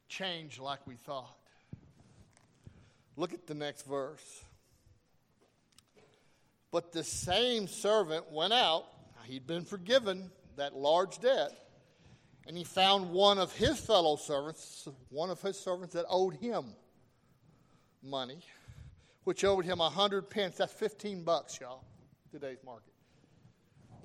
changed 0.08 0.60
like 0.60 0.86
we 0.86 0.96
thought. 0.96 1.38
Look 3.18 3.34
at 3.34 3.48
the 3.48 3.54
next 3.54 3.86
verse. 3.86 4.44
But 6.72 6.92
the 6.92 7.04
same 7.04 7.68
servant 7.68 8.32
went 8.32 8.54
out. 8.54 8.86
He'd 9.26 9.48
been 9.48 9.64
forgiven 9.64 10.30
that 10.58 10.76
large 10.76 11.20
debt. 11.20 11.52
And 12.48 12.56
he 12.56 12.64
found 12.64 13.10
one 13.12 13.40
of 13.40 13.54
his 13.54 13.80
fellow 13.80 14.18
servants, 14.18 14.88
one 15.10 15.30
of 15.30 15.42
his 15.42 15.60
servants 15.60 15.96
that 15.96 16.06
owed 16.10 16.36
him 16.36 16.66
money, 18.04 18.40
which 19.24 19.44
owed 19.44 19.66
him 19.66 19.80
a 19.80 19.90
hundred 19.90 20.30
pence. 20.30 20.58
That's 20.58 20.74
15 20.74 21.24
bucks, 21.24 21.60
y'all, 21.60 21.84
today's 22.32 22.60
market. 22.64 22.94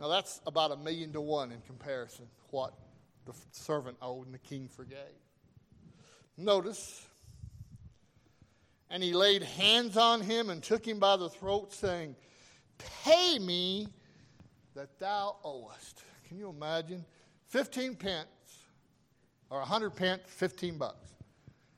Now 0.00 0.08
that's 0.08 0.40
about 0.46 0.70
a 0.70 0.76
million 0.76 1.12
to 1.12 1.20
one 1.20 1.52
in 1.52 1.60
comparison 1.60 2.26
what 2.50 2.72
the 3.26 3.34
servant 3.50 3.98
owed 4.00 4.24
and 4.24 4.34
the 4.34 4.38
king 4.38 4.68
forgave. 4.68 4.96
Notice, 6.40 7.06
and 8.88 9.02
he 9.02 9.12
laid 9.12 9.42
hands 9.42 9.98
on 9.98 10.22
him 10.22 10.48
and 10.48 10.62
took 10.62 10.86
him 10.86 10.98
by 10.98 11.16
the 11.16 11.28
throat, 11.28 11.74
saying, 11.74 12.16
Pay 13.04 13.38
me 13.38 13.88
that 14.74 14.98
thou 14.98 15.36
owest. 15.44 16.02
Can 16.26 16.38
you 16.38 16.48
imagine? 16.48 17.04
15 17.48 17.94
pence 17.96 18.26
or 19.50 19.58
100 19.58 19.90
pence, 19.90 20.22
15 20.28 20.78
bucks. 20.78 21.10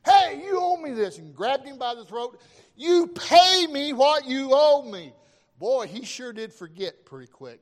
Hey, 0.04 0.40
you 0.45 0.59
owe 0.61 0.76
me 0.76 0.92
this. 0.92 1.19
And 1.19 1.35
grabbed 1.35 1.66
him 1.66 1.78
by 1.78 1.97
the 1.97 2.04
throat. 2.04 2.40
You 2.76 3.09
pay 3.09 3.66
me 3.66 3.92
what 3.92 4.26
you 4.26 4.50
owe 4.52 4.88
me. 4.88 5.12
Boy, 5.59 5.88
he 5.88 6.04
sure 6.04 6.33
did 6.33 6.52
forget 6.52 7.04
pretty 7.04 7.31
quick 7.31 7.61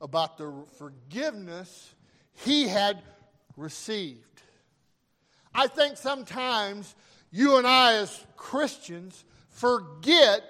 about 0.00 0.38
the 0.38 0.64
forgiveness 0.78 1.94
he 2.32 2.66
had 2.66 3.02
received. 3.56 4.29
I 5.54 5.66
think 5.66 5.96
sometimes 5.96 6.94
you 7.30 7.56
and 7.56 7.66
I, 7.66 7.94
as 7.94 8.26
Christians, 8.36 9.24
forget 9.50 10.42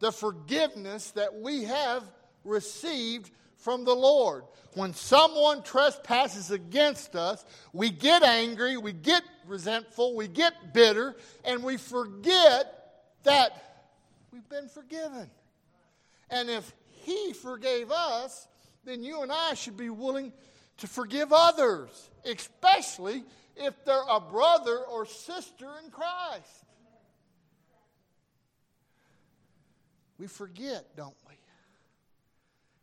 the 0.00 0.12
forgiveness 0.12 1.10
that 1.12 1.40
we 1.40 1.64
have 1.64 2.02
received 2.44 3.30
from 3.56 3.84
the 3.84 3.94
Lord. 3.94 4.44
When 4.74 4.94
someone 4.94 5.62
trespasses 5.62 6.50
against 6.50 7.14
us, 7.14 7.44
we 7.72 7.90
get 7.90 8.22
angry, 8.22 8.76
we 8.76 8.92
get 8.92 9.22
resentful, 9.46 10.16
we 10.16 10.28
get 10.28 10.74
bitter, 10.74 11.14
and 11.44 11.62
we 11.62 11.76
forget 11.76 12.92
that 13.22 13.86
we've 14.32 14.48
been 14.48 14.68
forgiven. 14.68 15.30
And 16.30 16.50
if 16.50 16.72
He 17.04 17.32
forgave 17.32 17.90
us, 17.92 18.48
then 18.84 19.04
you 19.04 19.22
and 19.22 19.30
I 19.30 19.54
should 19.54 19.76
be 19.76 19.90
willing 19.90 20.32
to 20.78 20.86
forgive 20.86 21.32
others, 21.32 22.10
especially 22.24 23.22
if 23.56 23.84
they're 23.84 24.08
a 24.08 24.20
brother 24.20 24.78
or 24.78 25.06
sister 25.06 25.68
in 25.84 25.90
Christ. 25.90 26.64
We 30.18 30.26
forget, 30.26 30.96
don't 30.96 31.16
we? 31.26 31.34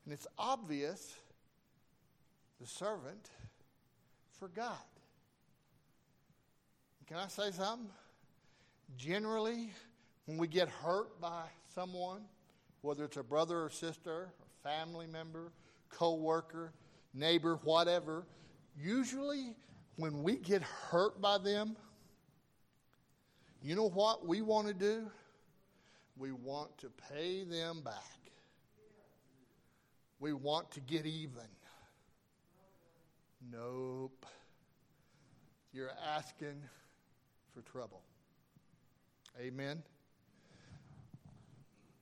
And 0.05 0.13
it's 0.13 0.27
obvious 0.37 1.15
the 2.59 2.67
servant 2.67 3.29
forgot. 4.39 4.87
Can 7.07 7.17
I 7.17 7.27
say 7.27 7.51
something? 7.51 7.89
Generally, 8.97 9.69
when 10.25 10.37
we 10.37 10.47
get 10.47 10.69
hurt 10.69 11.19
by 11.19 11.43
someone, 11.73 12.21
whether 12.81 13.05
it's 13.05 13.17
a 13.17 13.23
brother 13.23 13.63
or 13.63 13.69
sister, 13.69 14.29
a 14.41 14.67
family 14.67 15.07
member, 15.07 15.51
co 15.89 16.15
worker, 16.15 16.71
neighbor, 17.13 17.59
whatever, 17.63 18.25
usually 18.77 19.55
when 19.99 20.23
we 20.23 20.37
get 20.37 20.61
hurt 20.63 21.21
by 21.21 21.37
them, 21.37 21.75
you 23.61 23.75
know 23.75 23.89
what 23.89 24.25
we 24.25 24.41
want 24.41 24.67
to 24.67 24.73
do? 24.73 25.11
We 26.17 26.31
want 26.31 26.77
to 26.79 26.89
pay 27.11 27.43
them 27.43 27.81
back. 27.83 27.93
We 30.21 30.31
want 30.31 30.71
to 30.71 30.79
get 30.79 31.05
even. 31.05 31.43
Nope. 33.51 34.25
You're 35.73 35.91
asking 36.15 36.61
for 37.53 37.61
trouble. 37.61 38.01
Amen. 39.39 39.83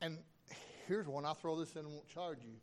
And 0.01 0.19
here's 0.87 1.07
one 1.07 1.25
I'll 1.25 1.33
throw 1.33 1.59
this 1.59 1.73
in 1.73 1.79
and 1.79 1.89
won't 1.89 2.07
charge 2.07 2.39
you. 2.43 2.53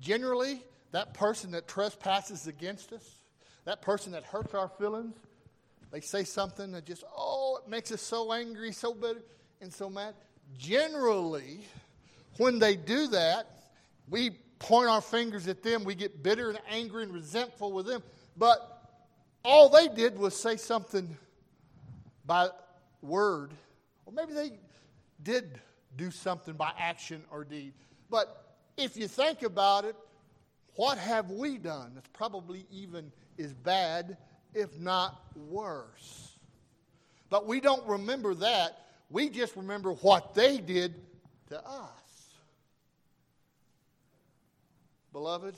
Generally, 0.00 0.62
that 0.92 1.12
person 1.12 1.50
that 1.52 1.66
trespasses 1.66 2.46
against 2.46 2.92
us, 2.92 3.22
that 3.66 3.82
person 3.82 4.12
that 4.12 4.24
hurts 4.24 4.54
our 4.54 4.68
feelings, 4.68 5.14
they 5.90 6.00
say 6.00 6.24
something 6.24 6.72
that 6.72 6.86
just, 6.86 7.04
oh, 7.16 7.60
it 7.62 7.68
makes 7.68 7.92
us 7.92 8.00
so 8.00 8.32
angry, 8.32 8.72
so 8.72 8.94
bitter, 8.94 9.22
and 9.60 9.72
so 9.72 9.90
mad. 9.90 10.14
Generally, 10.56 11.60
when 12.38 12.58
they 12.58 12.76
do 12.76 13.08
that, 13.08 13.46
we 14.08 14.30
point 14.58 14.88
our 14.88 15.00
fingers 15.00 15.48
at 15.48 15.62
them, 15.62 15.84
we 15.84 15.94
get 15.94 16.22
bitter 16.22 16.48
and 16.48 16.58
angry 16.70 17.02
and 17.02 17.12
resentful 17.12 17.72
with 17.72 17.86
them. 17.86 18.02
But 18.36 18.60
all 19.44 19.68
they 19.68 19.88
did 19.88 20.16
was 20.18 20.34
say 20.34 20.56
something 20.56 21.16
by 22.24 22.48
word, 23.02 23.52
or 24.06 24.12
maybe 24.12 24.32
they 24.32 24.52
did 25.22 25.60
do 25.96 26.10
something 26.10 26.54
by 26.54 26.72
action 26.78 27.24
or 27.30 27.44
deed. 27.44 27.72
But 28.10 28.44
if 28.76 28.96
you 28.96 29.08
think 29.08 29.42
about 29.42 29.84
it, 29.84 29.96
what 30.76 30.98
have 30.98 31.30
we 31.30 31.58
done 31.58 31.92
that's 31.94 32.08
probably 32.12 32.66
even 32.70 33.10
as 33.38 33.52
bad, 33.52 34.16
if 34.54 34.78
not 34.78 35.20
worse? 35.34 36.36
But 37.28 37.46
we 37.46 37.60
don't 37.60 37.86
remember 37.86 38.34
that. 38.34 38.86
We 39.10 39.28
just 39.28 39.56
remember 39.56 39.92
what 39.92 40.34
they 40.34 40.58
did 40.58 40.94
to 41.48 41.58
us. 41.66 41.90
Beloved, 45.12 45.54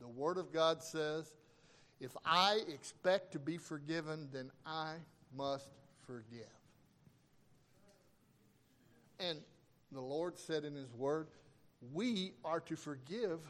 the 0.00 0.08
Word 0.08 0.38
of 0.38 0.52
God 0.52 0.82
says, 0.82 1.30
if 2.00 2.16
I 2.24 2.60
expect 2.68 3.32
to 3.32 3.38
be 3.38 3.56
forgiven, 3.56 4.28
then 4.32 4.50
I 4.64 4.94
must 5.36 5.70
forgive. 6.06 6.46
And 9.18 9.40
the 9.92 10.00
Lord 10.00 10.38
said 10.38 10.64
in 10.64 10.74
His 10.74 10.92
Word, 10.92 11.28
we 11.92 12.32
are 12.44 12.60
to 12.60 12.76
forgive 12.76 13.40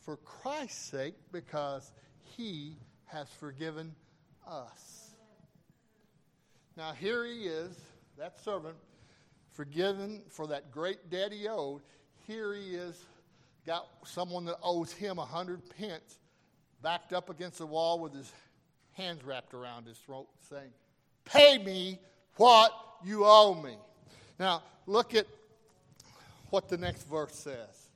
for 0.00 0.16
Christ's 0.18 0.90
sake 0.90 1.14
because 1.32 1.92
He 2.36 2.76
has 3.06 3.28
forgiven 3.38 3.94
us. 4.46 5.14
Now, 6.76 6.92
here 6.92 7.24
He 7.24 7.44
is, 7.44 7.78
that 8.18 8.38
servant, 8.42 8.76
forgiven 9.52 10.22
for 10.28 10.46
that 10.48 10.70
great 10.70 11.10
debt 11.10 11.32
he 11.32 11.48
owed. 11.48 11.82
Here 12.26 12.54
He 12.54 12.74
is 12.74 13.04
got 13.66 13.86
someone 14.04 14.44
that 14.46 14.56
owes 14.62 14.92
him 14.92 15.18
a 15.18 15.24
hundred 15.24 15.60
pence 15.78 16.18
backed 16.82 17.12
up 17.12 17.30
against 17.30 17.58
the 17.58 17.66
wall 17.66 18.00
with 18.00 18.12
his 18.12 18.32
hands 18.92 19.22
wrapped 19.24 19.54
around 19.54 19.86
his 19.86 19.96
throat, 19.98 20.26
saying, 20.50 20.70
Pay 21.24 21.58
me 21.58 21.98
what 22.36 22.72
you 23.04 23.24
owe 23.24 23.54
me. 23.54 23.76
Now, 24.38 24.62
look 24.86 25.14
at 25.14 25.26
what 26.52 26.68
the 26.68 26.76
next 26.76 27.08
verse 27.08 27.34
says. 27.34 27.88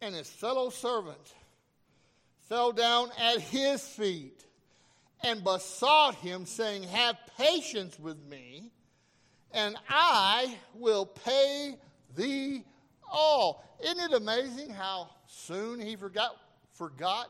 And 0.00 0.14
his 0.14 0.30
fellow 0.30 0.70
servant 0.70 1.34
fell 2.48 2.70
down 2.70 3.10
at 3.18 3.40
his 3.40 3.82
feet 3.82 4.44
and 5.24 5.42
besought 5.42 6.14
him, 6.14 6.46
saying, 6.46 6.84
Have 6.84 7.16
patience 7.36 7.98
with 7.98 8.24
me 8.30 8.70
and 9.50 9.76
I 9.88 10.56
will 10.74 11.06
pay 11.06 11.76
thee 12.14 12.62
all. 13.10 13.64
Isn't 13.82 13.98
it 13.98 14.16
amazing 14.16 14.70
how 14.70 15.10
soon 15.26 15.80
he 15.80 15.96
forgot 15.96 16.36
forgot 16.74 17.28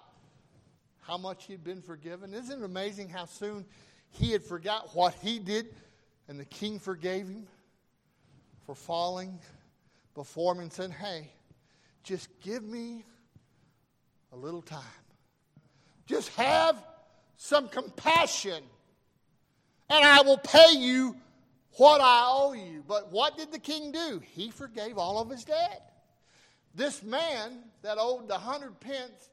how 1.00 1.16
much 1.16 1.46
he'd 1.46 1.64
been 1.64 1.80
forgiven? 1.80 2.34
Isn't 2.34 2.62
it 2.62 2.64
amazing 2.66 3.08
how 3.08 3.24
soon 3.24 3.64
he 4.10 4.32
had 4.32 4.42
forgot 4.42 4.94
what 4.94 5.14
he 5.22 5.38
did 5.38 5.74
and 6.28 6.38
the 6.38 6.44
king 6.44 6.78
forgave 6.78 7.26
him 7.26 7.46
for 8.66 8.74
falling 8.74 9.38
before 10.14 10.54
him 10.54 10.60
and 10.60 10.72
said, 10.72 10.90
Hey, 10.90 11.30
just 12.02 12.28
give 12.42 12.62
me 12.62 13.04
a 14.32 14.36
little 14.36 14.62
time. 14.62 14.82
Just 16.06 16.28
have 16.36 16.82
some 17.36 17.68
compassion, 17.68 18.62
and 19.88 20.04
I 20.04 20.22
will 20.22 20.38
pay 20.38 20.72
you 20.72 21.16
what 21.76 22.00
I 22.00 22.26
owe 22.30 22.52
you. 22.52 22.82
But 22.86 23.12
what 23.12 23.36
did 23.36 23.52
the 23.52 23.58
king 23.58 23.92
do? 23.92 24.20
He 24.32 24.50
forgave 24.50 24.98
all 24.98 25.20
of 25.20 25.30
his 25.30 25.44
debt. 25.44 25.92
This 26.74 27.02
man 27.02 27.58
that 27.82 27.96
owed 27.98 28.28
the 28.28 28.38
hundred 28.38 28.78
pence 28.80 29.30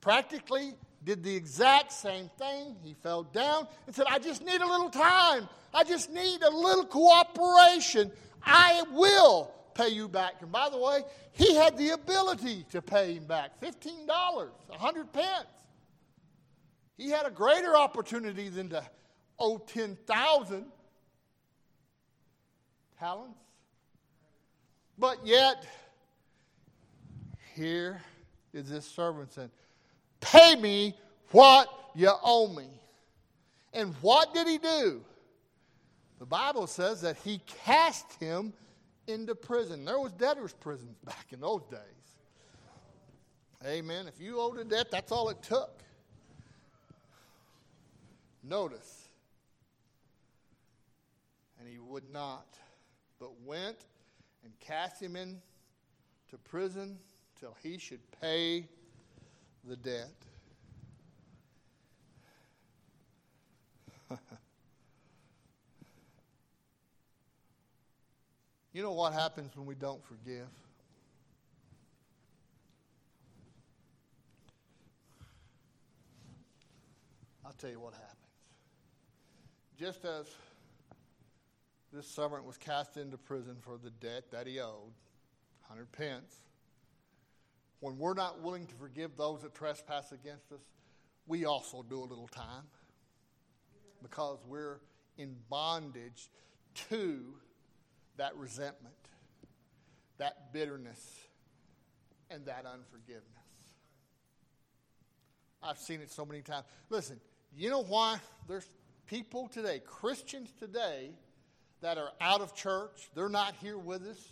practically 0.00 0.74
did 1.04 1.22
the 1.22 1.34
exact 1.34 1.92
same 1.92 2.30
thing. 2.38 2.76
He 2.82 2.94
fell 2.94 3.24
down 3.24 3.66
and 3.86 3.94
said, 3.94 4.06
I 4.08 4.18
just 4.18 4.44
need 4.44 4.60
a 4.60 4.66
little 4.66 4.90
time. 4.90 5.48
I 5.74 5.84
just 5.84 6.10
need 6.10 6.42
a 6.42 6.50
little 6.50 6.84
cooperation. 6.84 8.12
I 8.42 8.82
will 8.92 9.52
pay 9.74 9.88
you 9.88 10.08
back. 10.08 10.34
And 10.40 10.52
by 10.52 10.68
the 10.68 10.78
way, 10.78 11.02
he 11.32 11.54
had 11.56 11.76
the 11.76 11.90
ability 11.90 12.66
to 12.70 12.82
pay 12.82 13.14
him 13.14 13.24
back 13.24 13.60
$15, 13.60 14.06
100 14.06 15.12
pence. 15.12 15.46
He 16.96 17.08
had 17.08 17.26
a 17.26 17.30
greater 17.30 17.76
opportunity 17.76 18.48
than 18.48 18.68
to 18.70 18.84
owe 19.38 19.58
10,000 19.58 20.66
talents. 22.98 23.38
But 24.98 25.26
yet, 25.26 25.64
here 27.54 28.02
is 28.52 28.68
this 28.68 28.86
servant 28.86 29.32
saying, 29.32 29.50
Pay 30.22 30.56
me 30.56 30.94
what 31.32 31.68
you 31.94 32.10
owe 32.22 32.48
me. 32.48 32.68
And 33.74 33.94
what 34.00 34.32
did 34.32 34.46
he 34.46 34.56
do? 34.56 35.02
The 36.18 36.26
Bible 36.26 36.66
says 36.66 37.00
that 37.02 37.16
he 37.24 37.40
cast 37.64 38.14
him 38.14 38.52
into 39.08 39.34
prison. 39.34 39.84
There 39.84 39.98
was 39.98 40.12
debtors' 40.12 40.54
prisons 40.54 40.96
back 41.04 41.26
in 41.32 41.40
those 41.40 41.64
days. 41.64 41.80
Amen. 43.66 44.06
If 44.06 44.20
you 44.20 44.40
owed 44.40 44.58
a 44.58 44.64
debt, 44.64 44.90
that's 44.90 45.12
all 45.12 45.28
it 45.28 45.42
took. 45.42 45.82
Notice. 48.42 49.08
And 51.58 51.68
he 51.68 51.78
would 51.78 52.10
not, 52.12 52.46
but 53.20 53.30
went 53.44 53.78
and 54.44 54.52
cast 54.60 55.00
him 55.00 55.16
into 55.16 55.40
prison 56.44 56.98
till 57.38 57.56
he 57.62 57.78
should 57.78 58.00
pay 58.20 58.68
the 59.64 59.76
debt. 59.76 60.10
you 68.72 68.82
know 68.82 68.92
what 68.92 69.12
happens 69.12 69.56
when 69.56 69.66
we 69.66 69.74
don't 69.74 70.02
forgive? 70.04 70.48
I'll 77.44 77.52
tell 77.52 77.70
you 77.70 77.80
what 77.80 77.94
happens. 77.94 78.08
Just 79.78 80.04
as 80.04 80.26
this 81.92 82.06
servant 82.06 82.44
was 82.44 82.56
cast 82.56 82.96
into 82.96 83.16
prison 83.16 83.56
for 83.60 83.78
the 83.82 83.90
debt 83.90 84.30
that 84.30 84.46
he 84.46 84.60
owed, 84.60 84.92
100 85.68 85.92
pence, 85.92 86.40
when 87.82 87.98
we're 87.98 88.14
not 88.14 88.40
willing 88.40 88.64
to 88.64 88.74
forgive 88.76 89.16
those 89.16 89.42
that 89.42 89.56
trespass 89.56 90.12
against 90.12 90.52
us, 90.52 90.60
we 91.26 91.44
also 91.46 91.82
do 91.82 91.98
a 91.98 92.06
little 92.06 92.28
time 92.28 92.62
because 94.04 94.38
we're 94.46 94.78
in 95.18 95.34
bondage 95.50 96.30
to 96.88 97.24
that 98.18 98.36
resentment, 98.36 98.94
that 100.18 100.52
bitterness, 100.52 101.04
and 102.30 102.46
that 102.46 102.66
unforgiveness. 102.72 103.26
I've 105.60 105.78
seen 105.78 106.00
it 106.02 106.10
so 106.12 106.24
many 106.24 106.40
times. 106.40 106.66
Listen, 106.88 107.20
you 107.52 107.68
know 107.68 107.82
why 107.82 108.18
there's 108.46 108.68
people 109.08 109.48
today, 109.48 109.80
Christians 109.84 110.52
today, 110.60 111.10
that 111.80 111.98
are 111.98 112.12
out 112.20 112.42
of 112.42 112.54
church, 112.54 113.10
they're 113.16 113.28
not 113.28 113.56
here 113.60 113.76
with 113.76 114.02
us, 114.06 114.28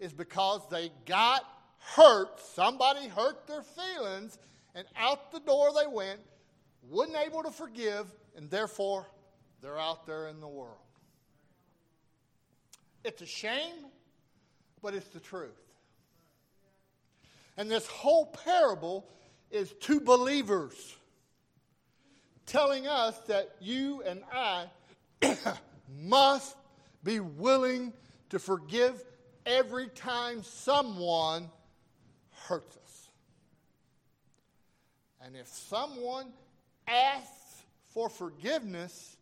is 0.00 0.12
because 0.12 0.62
they 0.72 0.90
got 1.06 1.44
hurt. 1.80 2.40
Somebody 2.40 3.08
hurt 3.08 3.46
their 3.46 3.62
feelings, 3.62 4.38
and 4.74 4.86
out 4.96 5.32
the 5.32 5.40
door 5.40 5.70
they 5.72 5.86
went, 5.86 6.20
wasn't 6.88 7.16
able 7.16 7.42
to 7.42 7.50
forgive, 7.50 8.06
and 8.36 8.50
therefore 8.50 9.06
they're 9.60 9.78
out 9.78 10.06
there 10.06 10.28
in 10.28 10.40
the 10.40 10.48
world. 10.48 10.76
It's 13.04 13.22
a 13.22 13.26
shame, 13.26 13.86
but 14.82 14.94
it's 14.94 15.08
the 15.08 15.20
truth. 15.20 15.60
And 17.56 17.70
this 17.70 17.86
whole 17.86 18.26
parable 18.26 19.06
is 19.50 19.72
to 19.80 20.00
believers 20.00 20.96
telling 22.46 22.86
us 22.86 23.18
that 23.28 23.54
you 23.60 24.02
and 24.02 24.22
I 24.32 24.66
must 26.02 26.56
be 27.04 27.20
willing 27.20 27.92
to 28.30 28.38
forgive 28.38 29.04
every 29.46 29.88
time 29.88 30.42
someone 30.42 31.48
hurts 32.50 32.76
us. 32.76 33.10
And 35.24 35.36
if 35.36 35.46
someone 35.46 36.26
asks 36.88 37.62
for 37.94 38.08
forgiveness, 38.08 39.16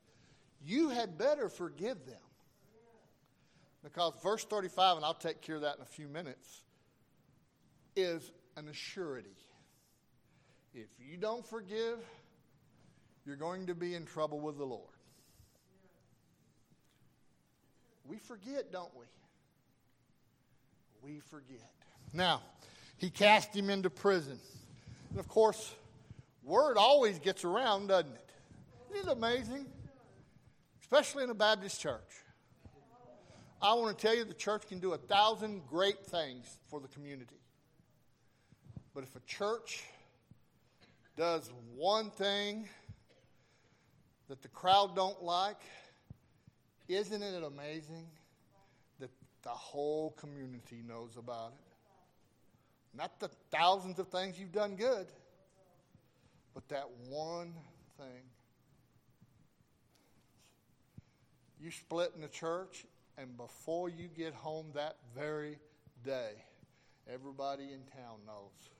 you 0.64 0.88
had 0.88 1.18
better 1.18 1.50
forgive 1.50 2.06
them. 2.06 2.16
Because 3.84 4.14
verse 4.22 4.44
35, 4.44 4.96
and 4.96 5.04
I'll 5.04 5.12
take 5.12 5.42
care 5.42 5.56
of 5.56 5.62
that 5.62 5.76
in 5.76 5.82
a 5.82 5.86
few 5.86 6.08
minutes, 6.08 6.62
is 7.94 8.32
an 8.56 8.64
assurity. 8.64 9.36
If 10.72 10.88
you 10.98 11.18
don't 11.18 11.46
forgive, 11.46 11.98
you're 13.26 13.36
going 13.36 13.66
to 13.66 13.74
be 13.74 13.94
in 13.94 14.06
trouble 14.06 14.40
with 14.40 14.56
the 14.56 14.64
Lord. 14.64 14.88
We 18.06 18.16
forget, 18.16 18.72
don't 18.72 18.94
we? 18.96 19.04
We 21.02 21.20
forget. 21.20 21.70
Now, 22.14 22.40
he 22.98 23.10
cast 23.10 23.54
him 23.54 23.70
into 23.70 23.88
prison. 23.90 24.38
And 25.10 25.18
of 25.18 25.28
course, 25.28 25.74
word 26.42 26.76
always 26.76 27.18
gets 27.18 27.44
around, 27.44 27.88
doesn't 27.88 28.12
it? 28.12 28.30
Isn't 28.94 29.08
it 29.08 29.12
amazing? 29.12 29.66
Especially 30.80 31.24
in 31.24 31.30
a 31.30 31.34
Baptist 31.34 31.80
church. 31.80 32.24
I 33.60 33.74
want 33.74 33.96
to 33.96 34.06
tell 34.06 34.14
you 34.14 34.24
the 34.24 34.34
church 34.34 34.68
can 34.68 34.78
do 34.78 34.92
a 34.92 34.98
thousand 34.98 35.66
great 35.66 36.06
things 36.06 36.58
for 36.68 36.80
the 36.80 36.88
community. 36.88 37.40
But 38.94 39.04
if 39.04 39.16
a 39.16 39.20
church 39.20 39.84
does 41.16 41.50
one 41.74 42.10
thing 42.10 42.68
that 44.28 44.42
the 44.42 44.48
crowd 44.48 44.94
don't 44.94 45.22
like, 45.22 45.60
isn't 46.88 47.22
it 47.22 47.42
amazing 47.42 48.06
that 49.00 49.10
the 49.42 49.50
whole 49.50 50.12
community 50.12 50.82
knows 50.86 51.16
about 51.16 51.52
it? 51.52 51.67
Not 52.94 53.20
the 53.20 53.28
thousands 53.50 53.98
of 53.98 54.08
things 54.08 54.38
you've 54.38 54.52
done 54.52 54.76
good, 54.76 55.06
but 56.54 56.68
that 56.68 56.88
one 57.08 57.54
thing. 57.96 58.22
You 61.60 61.70
split 61.70 62.12
in 62.14 62.20
the 62.20 62.28
church, 62.28 62.84
and 63.16 63.36
before 63.36 63.88
you 63.88 64.08
get 64.16 64.32
home 64.32 64.66
that 64.74 64.96
very 65.14 65.58
day, 66.04 66.32
everybody 67.12 67.64
in 67.64 67.80
town 67.96 68.18
knows. 68.26 68.70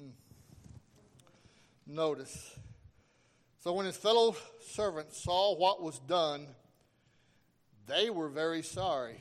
Mm. 0.00 0.10
Notice. 1.86 2.56
So 3.62 3.72
when 3.72 3.86
his 3.86 3.96
fellow 3.96 4.36
servants 4.68 5.22
saw 5.22 5.54
what 5.54 5.82
was 5.82 5.98
done, 6.00 6.46
they 7.86 8.10
were 8.10 8.28
very 8.28 8.62
sorry. 8.62 9.20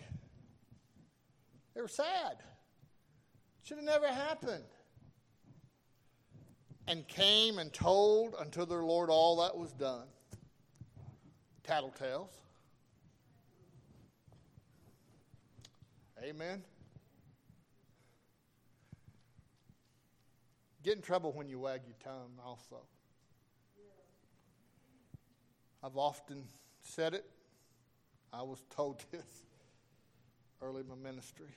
They 1.73 1.81
were 1.81 1.87
sad. 1.87 2.37
Should 3.63 3.77
have 3.77 3.85
never 3.85 4.07
happened. 4.07 4.63
And 6.87 7.07
came 7.07 7.59
and 7.59 7.71
told 7.71 8.35
unto 8.37 8.65
their 8.65 8.83
Lord 8.83 9.09
all 9.09 9.37
that 9.37 9.57
was 9.57 9.71
done. 9.71 10.07
Tattletales. 11.65 12.27
Amen. 16.21 16.61
Get 20.83 20.97
in 20.97 21.01
trouble 21.01 21.31
when 21.31 21.47
you 21.47 21.59
wag 21.59 21.81
your 21.85 21.95
tongue, 22.03 22.31
also. 22.45 22.81
I've 25.81 25.95
often 25.95 26.43
said 26.81 27.13
it. 27.13 27.25
I 28.33 28.41
was 28.41 28.61
told 28.75 29.03
this 29.11 29.45
early 30.61 30.81
in 30.81 30.89
my 30.89 30.95
ministry. 30.95 31.47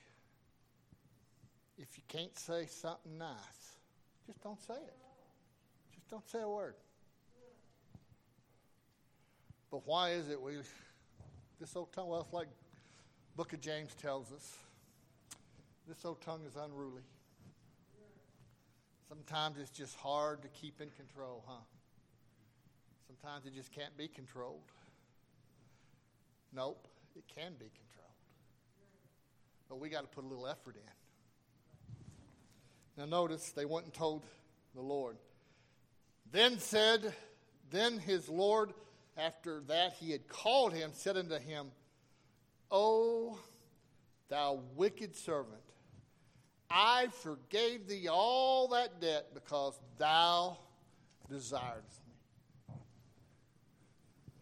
If 1.78 1.96
you 1.96 2.02
can't 2.08 2.36
say 2.38 2.66
something 2.66 3.18
nice, 3.18 3.76
just 4.26 4.42
don't 4.42 4.60
say 4.60 4.74
it. 4.74 4.94
Just 5.94 6.08
don't 6.08 6.28
say 6.28 6.40
a 6.40 6.48
word. 6.48 6.74
But 9.70 9.86
why 9.86 10.10
is 10.10 10.30
it 10.30 10.40
we, 10.40 10.54
this 11.60 11.76
old 11.76 11.92
tongue, 11.92 12.08
well, 12.08 12.20
it's 12.22 12.32
like 12.32 12.48
book 13.36 13.52
of 13.52 13.60
James 13.60 13.94
tells 13.94 14.32
us, 14.32 14.56
this 15.86 16.04
old 16.04 16.20
tongue 16.22 16.40
is 16.46 16.56
unruly. 16.56 17.02
Sometimes 19.08 19.58
it's 19.58 19.70
just 19.70 19.94
hard 19.96 20.42
to 20.42 20.48
keep 20.48 20.80
in 20.80 20.88
control, 20.90 21.44
huh? 21.46 21.62
Sometimes 23.06 23.46
it 23.46 23.54
just 23.54 23.70
can't 23.70 23.96
be 23.96 24.08
controlled. 24.08 24.72
Nope, 26.52 26.88
it 27.14 27.24
can 27.32 27.52
be 27.52 27.66
controlled. 27.66 28.16
But 29.68 29.78
we 29.78 29.88
got 29.88 30.02
to 30.02 30.08
put 30.08 30.24
a 30.24 30.26
little 30.26 30.46
effort 30.46 30.76
in. 30.76 31.05
Now, 32.96 33.04
notice 33.04 33.50
they 33.50 33.64
went 33.64 33.84
and 33.84 33.94
told 33.94 34.24
the 34.74 34.80
Lord. 34.80 35.16
Then 36.32 36.58
said, 36.58 37.14
then 37.70 37.98
his 37.98 38.28
Lord, 38.28 38.72
after 39.16 39.60
that 39.68 39.94
he 39.94 40.12
had 40.12 40.28
called 40.28 40.72
him, 40.72 40.90
said 40.92 41.16
unto 41.16 41.38
him, 41.38 41.66
O 42.70 43.38
thou 44.28 44.60
wicked 44.74 45.14
servant, 45.14 45.62
I 46.70 47.08
forgave 47.22 47.86
thee 47.86 48.08
all 48.08 48.68
that 48.68 49.00
debt 49.00 49.26
because 49.34 49.78
thou 49.98 50.58
desiredst 51.30 52.00
me. 52.06 52.74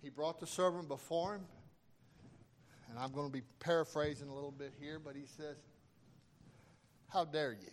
He 0.02 0.10
brought 0.10 0.40
the 0.40 0.46
servant 0.46 0.88
before 0.88 1.34
him. 1.34 1.44
And 2.88 2.98
I'm 2.98 3.10
going 3.12 3.26
to 3.26 3.32
be 3.32 3.42
paraphrasing 3.58 4.28
a 4.28 4.34
little 4.34 4.52
bit 4.52 4.72
here, 4.80 5.00
but 5.00 5.16
he 5.16 5.24
says, 5.26 5.56
How 7.08 7.24
dare 7.24 7.52
you? 7.52 7.70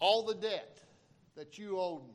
All 0.00 0.24
the 0.24 0.34
debt 0.34 0.78
that 1.36 1.58
you 1.58 1.78
owed 1.78 2.06
me, 2.06 2.14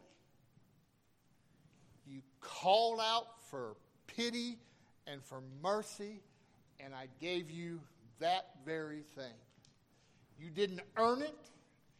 you 2.08 2.22
called 2.42 3.00
out 3.02 3.42
for 3.50 3.76
pity 4.08 4.58
and 5.08 5.24
for 5.24 5.42
mercy, 5.62 6.22
and 6.80 6.94
I 6.94 7.08
gave 7.20 7.50
you 7.50 7.80
that 8.20 8.50
very 8.66 9.04
thing. 9.16 9.34
You 10.40 10.50
didn't 10.50 10.82
earn 10.98 11.22
it, 11.22 11.38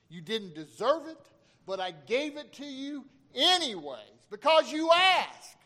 you 0.10 0.22
didn't 0.22 0.56
deserve 0.56 1.08
it, 1.08 1.18
but 1.66 1.80
I 1.80 1.92
gave 1.92 2.38
it 2.38 2.54
to 2.54 2.66
you 2.66 3.06
anyways 3.36 4.00
because 4.30 4.72
you 4.72 4.90
asked. 4.92 5.58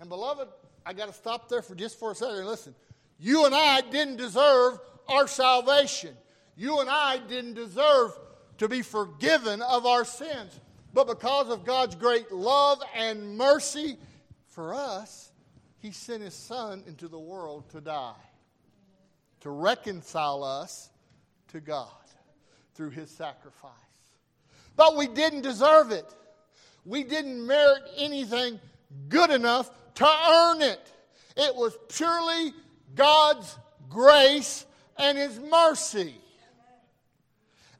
And 0.00 0.08
beloved, 0.08 0.48
I 0.86 0.92
got 0.92 1.06
to 1.06 1.14
stop 1.14 1.48
there 1.48 1.62
for 1.62 1.74
just 1.74 1.98
for 1.98 2.10
a 2.10 2.14
second. 2.14 2.44
Listen, 2.46 2.74
you 3.18 3.46
and 3.46 3.54
I 3.54 3.80
didn't 3.80 4.16
deserve 4.16 4.78
our 5.08 5.26
salvation. 5.26 6.14
You 6.56 6.80
and 6.80 6.90
I 6.90 7.18
didn't 7.18 7.54
deserve 7.54 8.12
to 8.58 8.68
be 8.68 8.82
forgiven 8.82 9.62
of 9.62 9.86
our 9.86 10.04
sins. 10.04 10.60
But 10.92 11.06
because 11.06 11.48
of 11.48 11.64
God's 11.64 11.96
great 11.96 12.30
love 12.30 12.80
and 12.96 13.36
mercy 13.36 13.96
for 14.48 14.74
us, 14.74 15.32
He 15.80 15.90
sent 15.90 16.22
His 16.22 16.34
Son 16.34 16.84
into 16.86 17.08
the 17.08 17.18
world 17.18 17.68
to 17.70 17.80
die, 17.80 18.14
to 19.40 19.50
reconcile 19.50 20.44
us 20.44 20.90
to 21.48 21.60
God 21.60 21.88
through 22.74 22.90
His 22.90 23.10
sacrifice. 23.10 23.72
But 24.76 24.96
we 24.96 25.08
didn't 25.08 25.42
deserve 25.42 25.90
it. 25.90 26.14
We 26.84 27.02
didn't 27.02 27.44
merit 27.44 27.82
anything 27.96 28.60
good 29.08 29.30
enough 29.30 29.70
to 29.96 30.06
earn 30.06 30.62
it. 30.62 30.80
It 31.36 31.54
was 31.54 31.76
purely 31.88 32.52
God's 32.94 33.58
grace 33.88 34.64
and 34.96 35.18
His 35.18 35.40
mercy. 35.40 36.14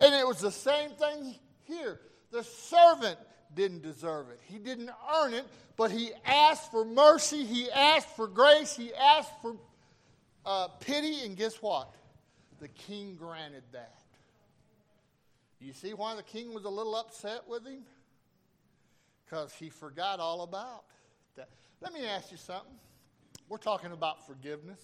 And 0.00 0.14
it 0.14 0.26
was 0.26 0.40
the 0.40 0.50
same 0.50 0.90
thing 0.90 1.34
here. 1.62 2.00
The 2.30 2.42
servant 2.42 3.18
didn't 3.54 3.82
deserve 3.82 4.30
it, 4.30 4.40
he 4.42 4.58
didn't 4.58 4.90
earn 5.16 5.34
it, 5.34 5.46
but 5.76 5.90
he 5.90 6.10
asked 6.24 6.70
for 6.70 6.84
mercy, 6.84 7.44
he 7.44 7.70
asked 7.70 8.08
for 8.16 8.26
grace, 8.26 8.76
he 8.76 8.92
asked 8.94 9.30
for 9.40 9.56
uh, 10.44 10.68
pity, 10.80 11.24
and 11.24 11.36
guess 11.36 11.62
what? 11.62 11.94
The 12.60 12.68
king 12.68 13.16
granted 13.16 13.62
that. 13.72 13.98
You 15.60 15.72
see 15.72 15.94
why 15.94 16.14
the 16.14 16.22
king 16.22 16.52
was 16.52 16.64
a 16.64 16.68
little 16.68 16.94
upset 16.94 17.48
with 17.48 17.64
him? 17.64 17.84
Because 19.24 19.54
he 19.54 19.70
forgot 19.70 20.20
all 20.20 20.42
about 20.42 20.84
that. 21.36 21.48
Let 21.80 21.92
me 21.92 22.04
ask 22.04 22.30
you 22.30 22.36
something. 22.36 22.74
We're 23.48 23.58
talking 23.58 23.92
about 23.92 24.26
forgiveness. 24.26 24.80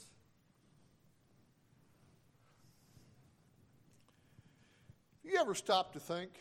You 5.30 5.38
ever 5.38 5.54
stop 5.54 5.92
to 5.92 6.00
think? 6.00 6.32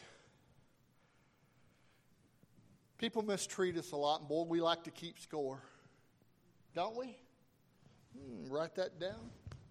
People 2.98 3.22
mistreat 3.22 3.78
us 3.78 3.92
a 3.92 3.96
lot, 3.96 4.22
and 4.22 4.28
boy, 4.28 4.46
we 4.46 4.62
like 4.62 4.84
to 4.86 4.90
keep 4.90 5.20
score. 5.20 5.62
Don't 6.74 6.98
we? 6.98 7.16
Hmm, 8.18 8.52
write 8.52 8.74
that 8.78 9.00
down. 9.00 9.30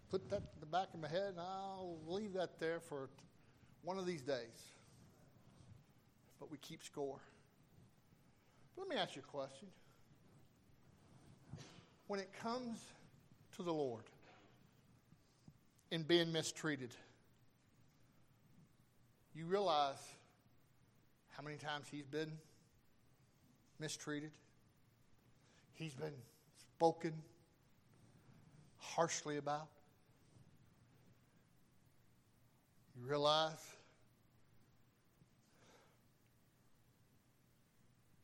Put 0.08 0.30
that 0.30 0.36
in 0.36 0.60
the 0.60 0.66
back 0.66 0.94
of 0.94 1.00
my 1.00 1.08
head, 1.08 1.30
and 1.30 1.40
I'll 1.40 1.98
leave 2.06 2.32
that 2.34 2.60
there 2.60 2.78
for 2.78 3.10
one 3.82 3.98
of 3.98 4.06
these 4.06 4.22
days. 4.22 4.36
But 6.38 6.52
we 6.52 6.58
keep 6.58 6.84
score. 6.84 7.18
Let 8.76 8.88
me 8.88 8.94
ask 8.94 9.16
you 9.16 9.22
a 9.26 9.30
question. 9.30 9.66
When 12.06 12.20
it 12.20 12.30
comes 12.40 12.78
to 13.56 13.64
the 13.64 13.72
Lord 13.72 14.04
and 15.90 16.06
being 16.06 16.30
mistreated, 16.30 16.94
you 19.38 19.46
realize 19.46 20.02
how 21.36 21.44
many 21.44 21.56
times 21.56 21.86
He's 21.88 22.06
been 22.06 22.32
mistreated, 23.78 24.32
He's 25.74 25.94
been 25.94 26.14
spoken 26.58 27.12
harshly 28.78 29.36
about. 29.36 29.68
You 32.98 33.08
realize 33.08 33.64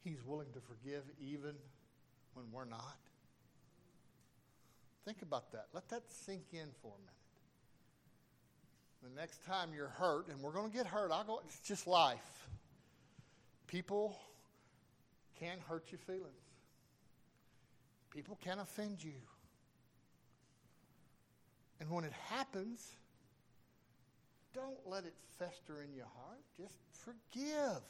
He's 0.02 0.22
willing 0.26 0.48
to 0.52 0.60
forgive 0.60 1.04
even 1.20 1.54
when 2.34 2.46
we're 2.52 2.64
not. 2.64 2.98
Think 5.04 5.22
about 5.22 5.52
that. 5.52 5.66
Let 5.72 5.88
that 5.90 6.02
sink 6.10 6.46
in 6.52 6.68
for 6.82 6.88
a 6.88 6.98
minute. 6.98 7.23
The 9.04 9.20
next 9.20 9.44
time 9.44 9.70
you're 9.76 9.88
hurt, 9.88 10.28
and 10.28 10.40
we're 10.40 10.52
going 10.52 10.70
to 10.70 10.76
get 10.76 10.86
hurt, 10.86 11.12
I'll 11.12 11.24
go, 11.24 11.40
it's 11.44 11.60
just 11.60 11.86
life. 11.86 12.48
People 13.66 14.16
can 15.38 15.58
hurt 15.68 15.84
your 15.90 15.98
feelings. 15.98 16.24
People 18.10 18.38
can 18.42 18.60
offend 18.60 19.04
you. 19.04 19.12
And 21.80 21.90
when 21.90 22.04
it 22.04 22.14
happens, 22.30 22.80
don't 24.54 24.78
let 24.86 25.04
it 25.04 25.14
fester 25.38 25.82
in 25.82 25.94
your 25.94 26.06
heart. 26.16 26.40
Just 26.56 26.78
forgive. 26.92 27.82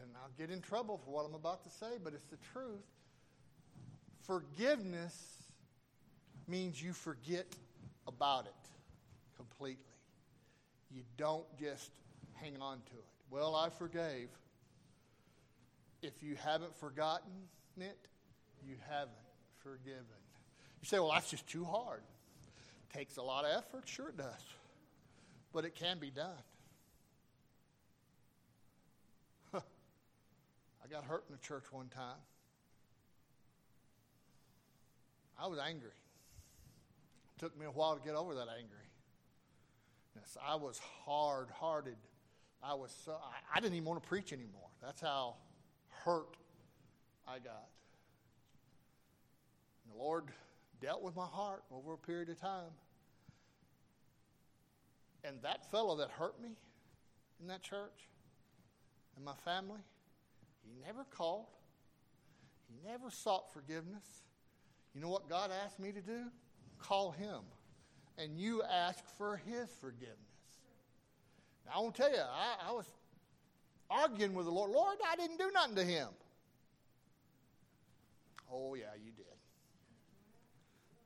And 0.00 0.10
I'll 0.16 0.30
get 0.38 0.50
in 0.50 0.62
trouble 0.62 0.98
for 1.04 1.10
what 1.10 1.26
I'm 1.26 1.34
about 1.34 1.62
to 1.64 1.70
say, 1.70 1.98
but 2.02 2.14
it's 2.14 2.26
the 2.26 2.38
truth. 2.54 2.86
Forgiveness 4.22 5.42
means 6.48 6.82
you 6.82 6.94
forget 6.94 7.46
about 8.06 8.46
it 8.46 8.59
completely. 9.60 9.84
You 10.90 11.02
don't 11.16 11.44
just 11.58 11.90
hang 12.34 12.56
on 12.60 12.78
to 12.78 12.94
it. 12.94 13.04
Well, 13.30 13.54
I 13.54 13.68
forgave. 13.68 14.28
If 16.02 16.22
you 16.22 16.34
haven't 16.36 16.74
forgotten 16.78 17.30
it, 17.78 17.98
you 18.66 18.76
haven't 18.88 19.12
forgiven. 19.62 20.04
You 20.80 20.88
say, 20.88 20.98
well, 20.98 21.10
that's 21.12 21.30
just 21.30 21.46
too 21.46 21.64
hard. 21.64 22.00
Takes 22.94 23.18
a 23.18 23.22
lot 23.22 23.44
of 23.44 23.50
effort. 23.56 23.86
Sure, 23.86 24.08
it 24.08 24.16
does. 24.16 24.42
But 25.52 25.64
it 25.66 25.74
can 25.74 25.98
be 25.98 26.10
done. 26.10 26.30
I 29.54 30.88
got 30.90 31.04
hurt 31.04 31.24
in 31.28 31.34
the 31.36 31.40
church 31.40 31.64
one 31.70 31.88
time. 31.88 32.16
I 35.38 35.46
was 35.46 35.58
angry. 35.58 35.90
It 35.90 37.38
took 37.38 37.56
me 37.58 37.66
a 37.66 37.70
while 37.70 37.94
to 37.94 38.02
get 38.02 38.16
over 38.16 38.34
that 38.34 38.48
angry. 38.58 38.89
I 40.44 40.56
was 40.56 40.80
hard 41.04 41.48
hearted. 41.50 41.96
I 42.62 42.74
was 42.74 42.94
so, 43.04 43.12
I, 43.12 43.56
I 43.56 43.60
didn't 43.60 43.74
even 43.74 43.86
want 43.88 44.02
to 44.02 44.08
preach 44.08 44.32
anymore. 44.32 44.68
That's 44.82 45.00
how 45.00 45.36
hurt 46.04 46.36
I 47.26 47.38
got. 47.38 47.68
And 49.84 49.94
the 49.94 49.98
Lord 49.98 50.24
dealt 50.80 51.02
with 51.02 51.16
my 51.16 51.26
heart 51.26 51.62
over 51.72 51.94
a 51.94 51.98
period 51.98 52.28
of 52.28 52.40
time. 52.40 52.70
And 55.24 55.36
that 55.42 55.70
fellow 55.70 55.96
that 55.98 56.10
hurt 56.10 56.40
me 56.40 56.50
in 57.40 57.48
that 57.48 57.62
church 57.62 58.08
and 59.16 59.24
my 59.24 59.34
family, 59.44 59.80
he 60.62 60.70
never 60.86 61.04
called. 61.04 61.46
He 62.68 62.88
never 62.88 63.10
sought 63.10 63.52
forgiveness. 63.52 64.22
You 64.94 65.00
know 65.00 65.08
what 65.08 65.28
God 65.28 65.50
asked 65.64 65.78
me 65.78 65.92
to 65.92 66.00
do? 66.00 66.24
Call 66.78 67.10
him. 67.10 67.40
And 68.22 68.38
you 68.38 68.62
ask 68.62 69.02
for 69.16 69.38
his 69.38 69.68
forgiveness. 69.80 70.18
Now, 71.64 71.72
I 71.76 71.80
want 71.80 71.94
to 71.94 72.02
tell 72.02 72.10
you, 72.10 72.18
I, 72.18 72.68
I 72.68 72.72
was 72.72 72.84
arguing 73.88 74.34
with 74.34 74.46
the 74.46 74.52
Lord. 74.52 74.70
Lord, 74.70 74.96
I 75.10 75.16
didn't 75.16 75.38
do 75.38 75.50
nothing 75.54 75.76
to 75.76 75.84
him. 75.84 76.08
Oh, 78.52 78.74
yeah, 78.74 78.86
you 79.02 79.12
did. 79.12 79.24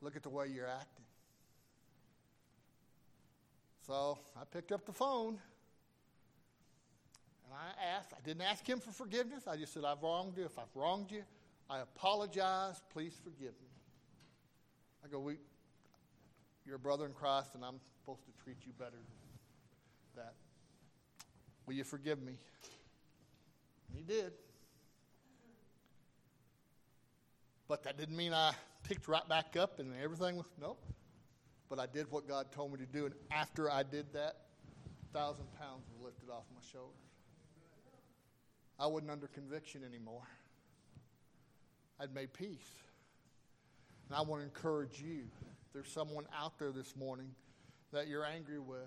Look 0.00 0.16
at 0.16 0.22
the 0.22 0.28
way 0.30 0.48
you're 0.48 0.66
acting. 0.68 1.04
So 3.86 4.18
I 4.36 4.44
picked 4.44 4.72
up 4.72 4.86
the 4.86 4.92
phone 4.92 5.38
and 7.44 7.52
I 7.52 7.96
asked, 7.96 8.12
I 8.12 8.26
didn't 8.26 8.42
ask 8.42 8.66
him 8.66 8.80
for 8.80 8.90
forgiveness. 8.90 9.46
I 9.46 9.56
just 9.56 9.74
said, 9.74 9.84
I've 9.84 10.02
wronged 10.02 10.36
you. 10.38 10.44
If 10.44 10.58
I've 10.58 10.74
wronged 10.74 11.10
you, 11.10 11.22
I 11.68 11.80
apologize. 11.80 12.82
Please 12.92 13.14
forgive 13.22 13.52
me. 13.60 13.68
I 15.04 15.08
go, 15.08 15.20
we, 15.20 15.36
you're 16.66 16.76
a 16.76 16.78
brother 16.78 17.04
in 17.04 17.12
Christ, 17.12 17.50
and 17.54 17.64
I'm 17.64 17.80
supposed 18.00 18.24
to 18.26 18.44
treat 18.44 18.56
you 18.64 18.72
better 18.78 18.90
than 18.92 20.24
that. 20.24 20.34
Will 21.66 21.74
you 21.74 21.84
forgive 21.84 22.22
me? 22.22 22.34
And 23.88 23.96
he 23.96 24.02
did. 24.02 24.32
But 27.68 27.82
that 27.84 27.98
didn't 27.98 28.16
mean 28.16 28.32
I 28.32 28.52
picked 28.82 29.08
right 29.08 29.26
back 29.28 29.56
up 29.56 29.78
and 29.78 29.92
everything 30.02 30.36
was, 30.36 30.46
nope. 30.60 30.84
But 31.70 31.78
I 31.78 31.86
did 31.86 32.10
what 32.10 32.28
God 32.28 32.52
told 32.52 32.72
me 32.72 32.78
to 32.78 32.86
do, 32.86 33.06
and 33.06 33.14
after 33.30 33.70
I 33.70 33.82
did 33.82 34.12
that, 34.12 34.36
a 35.02 35.18
thousand 35.18 35.46
pounds 35.58 35.84
was 35.92 36.04
lifted 36.04 36.30
off 36.30 36.44
my 36.54 36.60
shoulders. 36.70 36.92
I 38.78 38.86
wasn't 38.86 39.10
under 39.10 39.28
conviction 39.28 39.82
anymore. 39.88 40.26
I'd 41.98 42.14
made 42.14 42.32
peace. 42.34 42.68
And 44.08 44.18
I 44.18 44.20
want 44.22 44.42
to 44.42 44.44
encourage 44.44 45.00
you. 45.00 45.22
There's 45.74 45.90
someone 45.90 46.24
out 46.38 46.56
there 46.58 46.70
this 46.70 46.94
morning 46.94 47.34
that 47.92 48.06
you're 48.06 48.24
angry 48.24 48.60
with. 48.60 48.78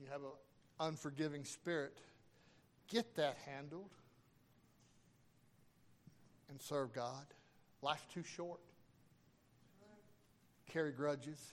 You 0.00 0.06
have 0.10 0.22
an 0.22 0.30
unforgiving 0.80 1.44
spirit. 1.44 1.98
Get 2.88 3.14
that 3.16 3.36
handled 3.46 3.90
and 6.48 6.60
serve 6.60 6.94
God. 6.94 7.26
Life's 7.82 8.06
too 8.12 8.22
short. 8.22 8.60
Carry 10.72 10.92
grudges. 10.92 11.52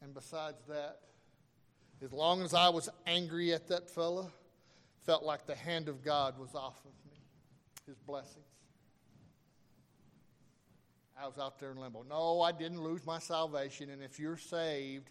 And 0.00 0.14
besides 0.14 0.62
that, 0.68 1.00
as 2.02 2.12
long 2.12 2.42
as 2.42 2.54
I 2.54 2.68
was 2.68 2.88
angry 3.04 3.52
at 3.52 3.66
that 3.68 3.90
fella, 3.90 4.30
felt 5.04 5.24
like 5.24 5.46
the 5.46 5.56
hand 5.56 5.88
of 5.88 6.04
God 6.04 6.38
was 6.38 6.54
off 6.54 6.78
of 6.84 7.10
me, 7.10 7.18
his 7.86 7.98
blessings. 7.98 8.49
I 11.20 11.26
was 11.26 11.38
out 11.38 11.58
there 11.58 11.70
in 11.70 11.76
limbo. 11.76 12.04
No, 12.08 12.40
I 12.40 12.52
didn't 12.52 12.82
lose 12.82 13.04
my 13.04 13.18
salvation, 13.18 13.90
and 13.90 14.02
if 14.02 14.18
you're 14.18 14.38
saved, 14.38 15.10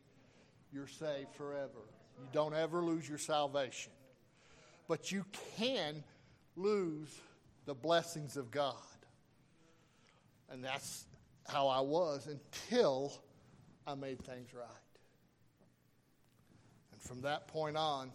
you're 0.74 0.88
saved 0.88 1.34
forever. 1.36 1.86
You 2.20 2.28
don't 2.32 2.56
ever 2.56 2.82
lose 2.82 3.08
your 3.08 3.18
salvation. 3.20 3.92
But 4.88 5.12
you 5.12 5.24
can 5.58 6.04
lose 6.56 7.20
the 7.66 7.76
blessings 7.76 8.38
of 8.38 8.50
God. 8.50 8.76
And 10.50 10.64
that's 10.64 11.06
how 11.48 11.68
I 11.68 11.82
was 11.82 12.28
until 12.28 13.14
I 13.86 13.94
made 13.94 14.20
things 14.24 14.54
right. 14.54 14.68
And 16.92 17.02
from 17.02 17.22
that 17.22 17.48
point 17.48 17.78
on, 17.78 18.12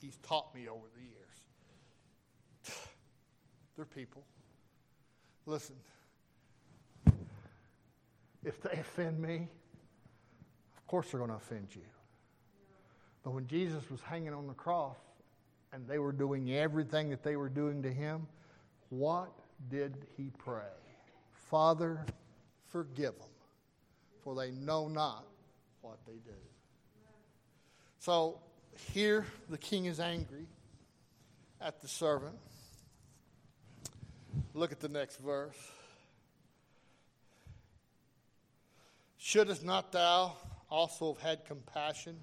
He's 0.00 0.16
taught 0.18 0.54
me 0.54 0.68
over 0.68 0.86
the 0.94 1.00
years. 1.00 2.76
They're 3.74 3.84
people. 3.84 4.22
Listen, 5.44 5.74
if 8.44 8.60
they 8.62 8.72
offend 8.72 9.20
me, 9.20 9.48
of 10.76 10.86
course 10.86 11.10
they're 11.10 11.18
going 11.18 11.30
to 11.30 11.36
offend 11.36 11.68
you. 11.74 11.82
But 13.22 13.32
when 13.32 13.46
Jesus 13.46 13.90
was 13.90 14.00
hanging 14.00 14.32
on 14.32 14.46
the 14.46 14.54
cross 14.54 14.96
and 15.72 15.86
they 15.86 15.98
were 15.98 16.12
doing 16.12 16.54
everything 16.54 17.10
that 17.10 17.22
they 17.22 17.36
were 17.36 17.48
doing 17.48 17.82
to 17.82 17.92
him, 17.92 18.26
what 18.90 19.32
did 19.70 20.06
he 20.16 20.30
pray? 20.38 20.62
Father, 21.50 22.04
forgive 22.70 23.18
them, 23.18 23.28
for 24.22 24.34
they 24.34 24.50
know 24.50 24.88
not 24.88 25.24
what 25.82 25.98
they 26.06 26.12
do. 26.12 26.38
So 27.98 28.40
here 28.92 29.26
the 29.50 29.58
king 29.58 29.86
is 29.86 30.00
angry 30.00 30.46
at 31.60 31.80
the 31.80 31.88
servant. 31.88 32.36
Look 34.54 34.72
at 34.72 34.80
the 34.80 34.88
next 34.88 35.16
verse. 35.16 35.56
Shouldst 39.28 39.62
not 39.62 39.92
thou 39.92 40.32
also 40.70 41.12
have 41.12 41.22
had 41.22 41.44
compassion 41.44 42.16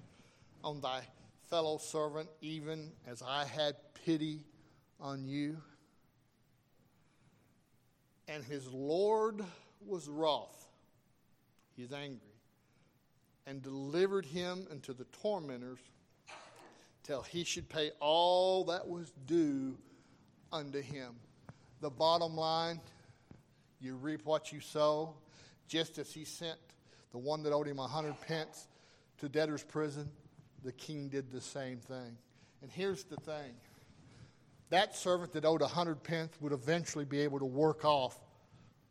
on 0.64 0.80
thy 0.80 1.02
fellow 1.48 1.78
servant, 1.78 2.28
even 2.40 2.90
as 3.06 3.22
I 3.22 3.44
had 3.44 3.76
pity 4.04 4.40
on 4.98 5.24
you? 5.24 5.58
And 8.26 8.42
his 8.42 8.66
Lord 8.72 9.40
was 9.86 10.08
wroth, 10.08 10.66
he 11.76 11.84
is 11.84 11.92
angry, 11.92 12.40
and 13.46 13.62
delivered 13.62 14.26
him 14.26 14.66
into 14.72 14.92
the 14.92 15.04
tormentors 15.22 15.78
till 17.04 17.22
he 17.22 17.44
should 17.44 17.68
pay 17.68 17.92
all 18.00 18.64
that 18.64 18.88
was 18.88 19.12
due 19.28 19.78
unto 20.52 20.80
him. 20.80 21.14
The 21.80 21.90
bottom 21.90 22.36
line 22.36 22.80
you 23.80 23.94
reap 23.94 24.24
what 24.24 24.50
you 24.50 24.58
sow, 24.58 25.14
just 25.68 25.98
as 25.98 26.12
he 26.12 26.24
sent 26.24 26.58
the 27.12 27.18
one 27.18 27.42
that 27.44 27.52
owed 27.52 27.66
him 27.66 27.78
a 27.78 27.86
hundred 27.86 28.20
pence 28.22 28.68
to 29.18 29.28
debtor's 29.28 29.62
prison, 29.62 30.10
the 30.64 30.72
king 30.72 31.08
did 31.08 31.30
the 31.30 31.40
same 31.40 31.78
thing. 31.78 32.16
And 32.62 32.70
here's 32.70 33.04
the 33.04 33.16
thing 33.16 33.54
that 34.70 34.96
servant 34.96 35.32
that 35.32 35.44
owed 35.44 35.62
a 35.62 35.68
hundred 35.68 36.02
pence 36.02 36.32
would 36.40 36.52
eventually 36.52 37.04
be 37.04 37.20
able 37.20 37.38
to 37.38 37.44
work 37.44 37.84
off 37.84 38.18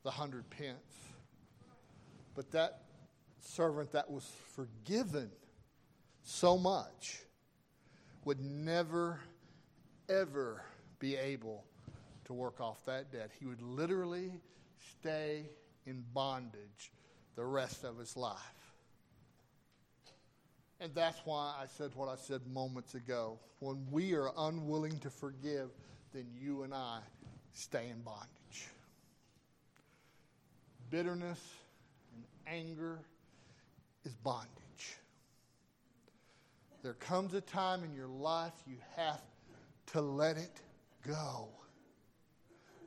the 0.03 0.11
hundred 0.11 0.49
pence. 0.49 0.77
But 2.33 2.51
that 2.51 2.81
servant 3.41 3.91
that 3.91 4.09
was 4.09 4.29
forgiven 4.55 5.31
so 6.23 6.57
much 6.57 7.19
would 8.23 8.39
never, 8.39 9.19
ever 10.09 10.63
be 10.99 11.15
able 11.15 11.65
to 12.25 12.33
work 12.33 12.59
off 12.59 12.83
that 12.85 13.11
debt. 13.11 13.31
He 13.39 13.45
would 13.45 13.61
literally 13.61 14.31
stay 14.99 15.49
in 15.85 16.03
bondage 16.13 16.91
the 17.35 17.45
rest 17.45 17.83
of 17.83 17.97
his 17.97 18.15
life. 18.15 18.37
And 20.79 20.93
that's 20.93 21.19
why 21.25 21.55
I 21.61 21.67
said 21.67 21.91
what 21.95 22.09
I 22.09 22.15
said 22.15 22.41
moments 22.47 22.95
ago. 22.95 23.39
When 23.59 23.85
we 23.91 24.13
are 24.13 24.31
unwilling 24.37 24.99
to 24.99 25.09
forgive, 25.09 25.69
then 26.13 26.25
you 26.39 26.63
and 26.63 26.73
I 26.73 26.99
stay 27.53 27.89
in 27.89 28.01
bondage. 28.01 28.67
Bitterness 30.89 31.39
and 32.13 32.23
anger 32.47 32.99
is 34.03 34.13
bondage. 34.15 34.49
There 36.83 36.93
comes 36.93 37.33
a 37.33 37.41
time 37.41 37.83
in 37.83 37.93
your 37.95 38.07
life 38.07 38.53
you 38.67 38.77
have 38.95 39.21
to 39.87 40.01
let 40.01 40.37
it 40.37 40.61
go. 41.07 41.47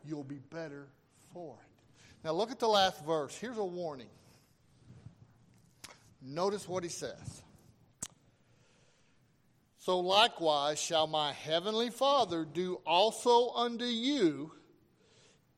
You'll 0.06 0.22
be 0.24 0.40
better 0.50 0.86
for 1.32 1.54
it. 1.54 2.24
Now, 2.24 2.32
look 2.32 2.50
at 2.50 2.58
the 2.58 2.68
last 2.68 3.04
verse. 3.04 3.36
Here's 3.36 3.58
a 3.58 3.64
warning. 3.64 4.08
Notice 6.22 6.68
what 6.68 6.82
he 6.82 6.88
says. 6.88 7.42
So 9.78 10.00
likewise 10.00 10.80
shall 10.80 11.06
my 11.06 11.32
heavenly 11.32 11.90
Father 11.90 12.44
do 12.44 12.80
also 12.86 13.50
unto 13.50 13.84
you 13.84 14.52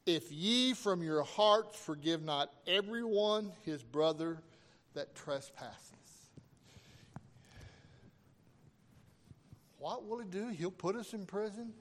if 0.07 0.31
ye 0.31 0.75
from 0.75 1.03
your 1.03 1.23
hearts 1.23 1.79
forgive 1.79 2.23
not 2.23 2.53
everyone 2.66 3.53
his 3.64 3.83
brother 3.83 4.42
that 4.94 5.14
trespasses. 5.14 5.90
what 9.81 10.07
will 10.07 10.18
he 10.18 10.27
do? 10.27 10.49
He'll 10.49 10.70
put 10.70 10.94
us 10.94 11.14
in 11.14 11.25
prison. 11.25 11.73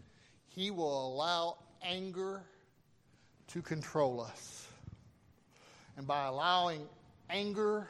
He 0.47 0.71
will 0.71 1.13
allow 1.13 1.57
anger 1.83 2.41
to 3.49 3.61
control 3.61 4.21
us. 4.21 4.67
And 5.97 6.07
by 6.07 6.25
allowing 6.25 6.87
anger 7.29 7.89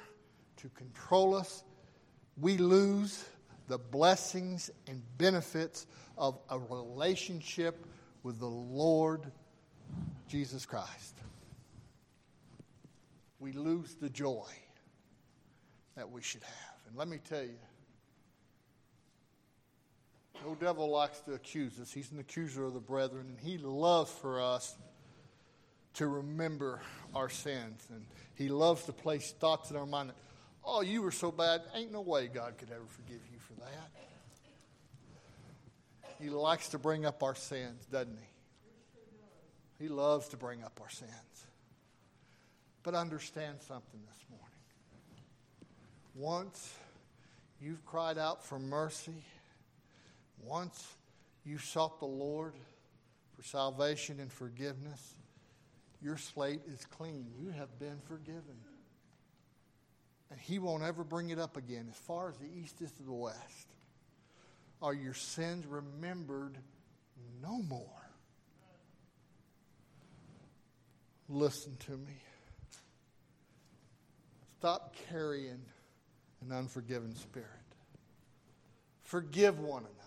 to 0.61 0.69
control 0.69 1.35
us, 1.35 1.63
we 2.39 2.57
lose 2.57 3.25
the 3.67 3.77
blessings 3.77 4.71
and 4.87 5.01
benefits 5.17 5.85
of 6.17 6.39
a 6.49 6.57
relationship 6.57 7.85
with 8.23 8.39
the 8.39 8.45
Lord 8.45 9.31
Jesus 10.27 10.65
Christ. 10.65 11.15
We 13.39 13.53
lose 13.53 13.95
the 13.95 14.09
joy 14.09 14.47
that 15.95 16.11
we 16.11 16.21
should 16.21 16.43
have. 16.43 16.75
And 16.87 16.97
let 16.97 17.07
me 17.07 17.19
tell 17.29 17.43
you, 17.43 17.57
no 20.45 20.55
devil 20.55 20.89
likes 20.89 21.19
to 21.21 21.33
accuse 21.33 21.79
us. 21.79 21.91
He's 21.91 22.11
an 22.11 22.19
accuser 22.19 22.65
of 22.65 22.73
the 22.73 22.79
brethren, 22.79 23.27
and 23.29 23.39
he 23.39 23.57
loves 23.57 24.11
for 24.11 24.41
us 24.41 24.75
to 25.95 26.07
remember 26.07 26.81
our 27.13 27.29
sins. 27.29 27.85
And 27.89 28.05
he 28.35 28.47
loves 28.49 28.85
to 28.85 28.93
place 28.93 29.31
thoughts 29.39 29.69
in 29.69 29.77
our 29.77 29.85
mind 29.85 30.09
that, 30.09 30.15
oh, 30.63 30.81
you 30.81 31.01
were 31.01 31.11
so 31.11 31.31
bad, 31.31 31.61
ain't 31.73 31.91
no 31.91 32.01
way 32.01 32.27
God 32.27 32.57
could 32.57 32.71
ever 32.71 32.85
forgive 32.87 33.21
you 33.31 33.39
for 33.39 33.53
that. 33.61 33.89
He 36.21 36.29
likes 36.29 36.69
to 36.69 36.77
bring 36.77 37.05
up 37.05 37.23
our 37.23 37.35
sins, 37.35 37.85
doesn't 37.85 38.17
he? 39.77 39.85
He 39.85 39.89
loves 39.89 40.27
to 40.29 40.37
bring 40.37 40.63
up 40.63 40.79
our 40.81 40.89
sins. 40.89 41.11
But 42.83 42.93
understand 42.93 43.57
something 43.61 43.99
this 44.07 44.25
morning. 44.29 44.45
Once 46.15 46.73
you've 47.61 47.85
cried 47.85 48.17
out 48.17 48.45
for 48.45 48.59
mercy, 48.59 49.23
once 50.43 50.93
you've 51.45 51.63
sought 51.63 51.99
the 51.99 52.05
Lord 52.05 52.53
for 53.35 53.43
salvation 53.43 54.19
and 54.19 54.31
forgiveness, 54.31 55.15
your 56.01 56.17
slate 56.17 56.61
is 56.67 56.85
clean. 56.85 57.27
You 57.41 57.51
have 57.51 57.79
been 57.79 57.99
forgiven. 58.07 58.57
And 60.31 60.39
He 60.39 60.59
won't 60.59 60.83
ever 60.83 61.03
bring 61.03 61.29
it 61.29 61.39
up 61.39 61.57
again. 61.57 61.87
As 61.89 61.97
far 61.97 62.29
as 62.29 62.37
the 62.37 62.47
east 62.47 62.81
is 62.81 62.91
to 62.93 63.03
the 63.03 63.11
west, 63.11 63.67
are 64.81 64.93
your 64.93 65.13
sins 65.13 65.65
remembered 65.65 66.57
no 67.41 67.61
more? 67.63 67.83
Listen 71.27 71.77
to 71.87 71.91
me. 71.91 72.21
Stop 74.59 74.95
carrying 75.09 75.61
an 76.41 76.51
unforgiven 76.51 77.15
spirit. 77.15 77.47
Forgive 79.03 79.59
one 79.59 79.83
another. 79.83 79.99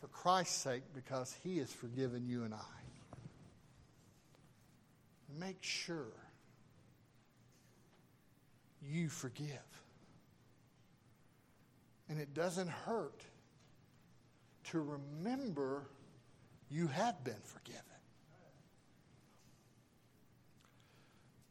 for 0.00 0.08
Christ's 0.08 0.56
sake 0.56 0.82
because 0.94 1.34
he 1.42 1.58
has 1.58 1.72
forgiven 1.72 2.26
you 2.26 2.44
and 2.44 2.54
I. 2.54 2.58
Make 5.38 5.58
sure 5.60 6.12
you 8.82 9.08
forgive. 9.08 9.48
And 12.08 12.18
it 12.20 12.32
doesn't 12.34 12.68
hurt 12.68 13.22
to 14.64 14.80
remember 14.80 15.82
you 16.70 16.86
have 16.88 17.22
been 17.24 17.40
forgiven. 17.44 17.82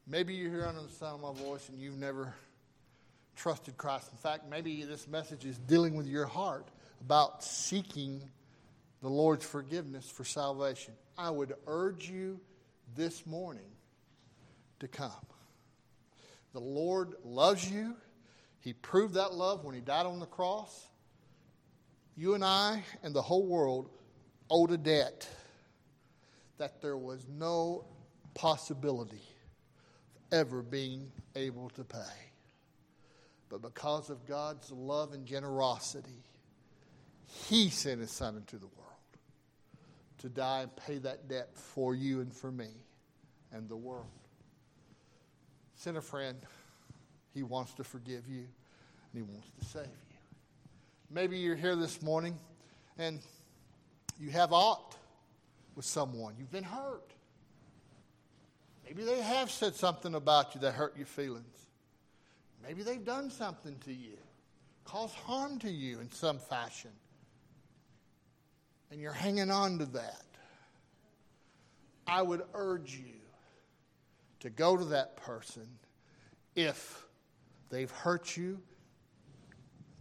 Maybe 0.08 0.36
you're 0.36 0.52
here 0.52 0.66
under 0.66 0.82
the 0.82 0.90
sound 0.90 1.22
of 1.24 1.36
my 1.36 1.44
voice 1.44 1.68
and 1.70 1.80
you've 1.80 1.98
never 1.98 2.34
trusted 3.36 3.78
Christ. 3.78 4.10
In 4.12 4.18
fact, 4.18 4.50
maybe 4.50 4.84
this 4.84 5.08
message 5.08 5.46
is 5.46 5.58
dealing 5.58 5.96
with 5.96 6.08
your 6.08 6.26
heart 6.26 6.68
about 7.02 7.44
seeking 7.44 8.22
the 9.02 9.10
Lord's 9.10 9.46
forgiveness 9.46 10.10
for 10.10 10.24
salvation. 10.24 10.94
I 11.18 11.30
would 11.30 11.54
urge 11.68 12.10
you 12.10 12.40
this 12.96 13.26
morning 13.26 13.70
to 14.80 14.88
come. 14.88 15.12
The 16.58 16.64
Lord 16.64 17.14
loves 17.24 17.70
you. 17.70 17.96
He 18.62 18.74
proved 18.74 19.14
that 19.14 19.32
love 19.32 19.64
when 19.64 19.76
He 19.76 19.82
died 19.82 20.08
on 20.08 20.20
the 20.20 20.26
cross. 20.26 20.88
You 22.16 22.34
and 22.34 22.44
I 22.44 22.84
and 23.04 23.14
the 23.14 23.22
whole 23.22 23.46
world 23.46 23.92
owed 24.50 24.72
a 24.72 24.78
debt 24.78 25.30
that 26.58 26.82
there 26.82 26.98
was 26.98 27.28
no 27.30 27.86
possibility 28.34 29.22
of 30.16 30.40
ever 30.40 30.64
being 30.64 31.12
able 31.36 31.70
to 31.76 31.84
pay. 31.84 32.32
But 33.50 33.62
because 33.62 34.10
of 34.10 34.26
God's 34.26 34.72
love 34.72 35.14
and 35.14 35.28
generosity, 35.28 36.24
He 37.28 37.70
sent 37.70 38.02
His 38.02 38.10
Son 38.10 38.36
into 38.36 38.58
the 38.58 38.66
world 38.66 39.20
to 40.18 40.28
die 40.28 40.62
and 40.62 40.76
pay 40.76 40.98
that 40.98 41.28
debt 41.28 41.50
for 41.54 41.94
you 41.94 42.20
and 42.22 42.34
for 42.34 42.52
me 42.52 42.72
and 43.52 43.70
the 43.70 43.78
world. 43.78 44.08
Sinner 45.78 46.02
friend, 46.02 46.38
He 47.34 47.44
wants 47.44 47.74
to 47.76 47.84
forgive 47.84 48.28
you 48.28 48.40
and 48.40 49.14
He 49.14 49.22
wants 49.22 49.48
to 49.60 49.66
save 49.66 49.86
you. 49.86 50.18
Maybe 51.10 51.38
you're 51.38 51.56
here 51.56 51.76
this 51.76 52.02
morning 52.02 52.38
and 52.98 53.20
you 54.20 54.32
have 54.32 54.52
aught 54.52 54.98
with 55.76 55.86
someone. 55.86 56.34
You've 56.38 56.52
been 56.52 56.64
hurt. 56.64 57.12
Maybe 58.86 59.04
they 59.04 59.22
have 59.22 59.52
said 59.52 59.76
something 59.76 60.16
about 60.16 60.56
you 60.56 60.62
that 60.62 60.74
hurt 60.74 60.98
your 60.98 61.06
feelings. 61.06 61.46
Maybe 62.66 62.82
they've 62.82 63.06
done 63.06 63.30
something 63.30 63.78
to 63.86 63.94
you, 63.94 64.18
caused 64.84 65.14
harm 65.14 65.60
to 65.60 65.70
you 65.70 66.00
in 66.00 66.12
some 66.12 66.40
fashion. 66.40 66.92
And 68.90 69.00
you're 69.00 69.12
hanging 69.12 69.52
on 69.52 69.78
to 69.80 69.86
that. 69.86 70.26
I 72.08 72.22
would 72.22 72.42
urge 72.54 72.96
you 72.96 73.18
to 74.40 74.50
go 74.50 74.78
to 74.78 74.86
that 74.86 75.18
person 75.18 75.68
if 76.56 77.06
they've 77.70 77.92
hurt 77.92 78.38
you. 78.38 78.60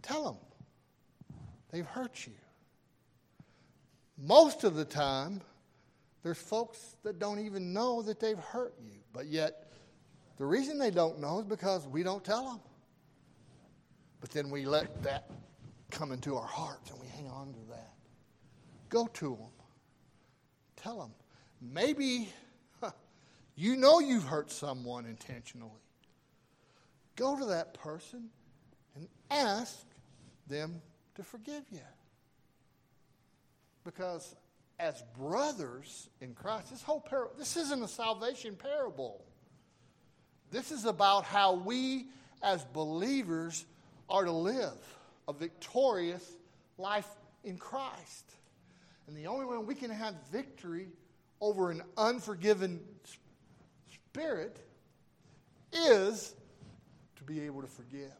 Tell 0.01 0.23
them 0.23 0.37
they've 1.71 1.85
hurt 1.85 2.25
you. 2.25 2.33
Most 4.17 4.63
of 4.63 4.75
the 4.75 4.85
time, 4.85 5.41
there's 6.23 6.37
folks 6.37 6.95
that 7.03 7.19
don't 7.19 7.39
even 7.39 7.73
know 7.73 8.01
that 8.01 8.19
they've 8.19 8.39
hurt 8.39 8.73
you, 8.83 8.93
but 9.13 9.27
yet 9.27 9.71
the 10.37 10.45
reason 10.45 10.77
they 10.77 10.91
don't 10.91 11.19
know 11.19 11.39
is 11.39 11.45
because 11.45 11.87
we 11.87 12.03
don't 12.03 12.23
tell 12.23 12.45
them. 12.49 12.59
But 14.19 14.31
then 14.31 14.49
we 14.49 14.65
let 14.65 15.03
that 15.03 15.29
come 15.91 16.11
into 16.11 16.35
our 16.35 16.47
hearts 16.47 16.89
and 16.89 16.99
we 16.99 17.07
hang 17.07 17.27
on 17.29 17.53
to 17.53 17.59
that. 17.69 17.93
Go 18.89 19.07
to 19.07 19.29
them. 19.29 19.49
Tell 20.75 20.99
them. 20.99 21.11
Maybe 21.61 22.29
you 23.57 23.75
know 23.75 23.99
you've 23.99 24.23
hurt 24.23 24.51
someone 24.51 25.05
intentionally. 25.05 25.71
Go 27.15 27.37
to 27.37 27.45
that 27.45 27.73
person 27.73 28.29
and 28.95 29.07
ask 29.31 29.83
them 30.47 30.79
to 31.15 31.23
forgive 31.23 31.63
you. 31.71 31.79
Because 33.83 34.35
as 34.79 35.03
brothers 35.17 36.07
in 36.21 36.35
Christ, 36.35 36.69
this 36.69 36.83
whole 36.83 37.01
parable, 37.01 37.33
this 37.39 37.57
isn't 37.57 37.81
a 37.81 37.87
salvation 37.87 38.55
parable. 38.55 39.25
This 40.51 40.71
is 40.71 40.85
about 40.85 41.25
how 41.25 41.55
we 41.55 42.05
as 42.43 42.63
believers 42.65 43.65
are 44.07 44.23
to 44.23 44.31
live 44.31 44.77
a 45.27 45.33
victorious 45.33 46.23
life 46.77 47.09
in 47.43 47.57
Christ. 47.57 48.35
And 49.07 49.17
the 49.17 49.25
only 49.25 49.45
way 49.45 49.57
we 49.57 49.73
can 49.73 49.89
have 49.89 50.13
victory 50.31 50.89
over 51.41 51.71
an 51.71 51.81
unforgiven 51.97 52.79
spirit 54.17 54.57
is 55.71 56.33
to 57.15 57.23
be 57.23 57.41
able 57.41 57.61
to 57.61 57.67
forgive. 57.67 58.11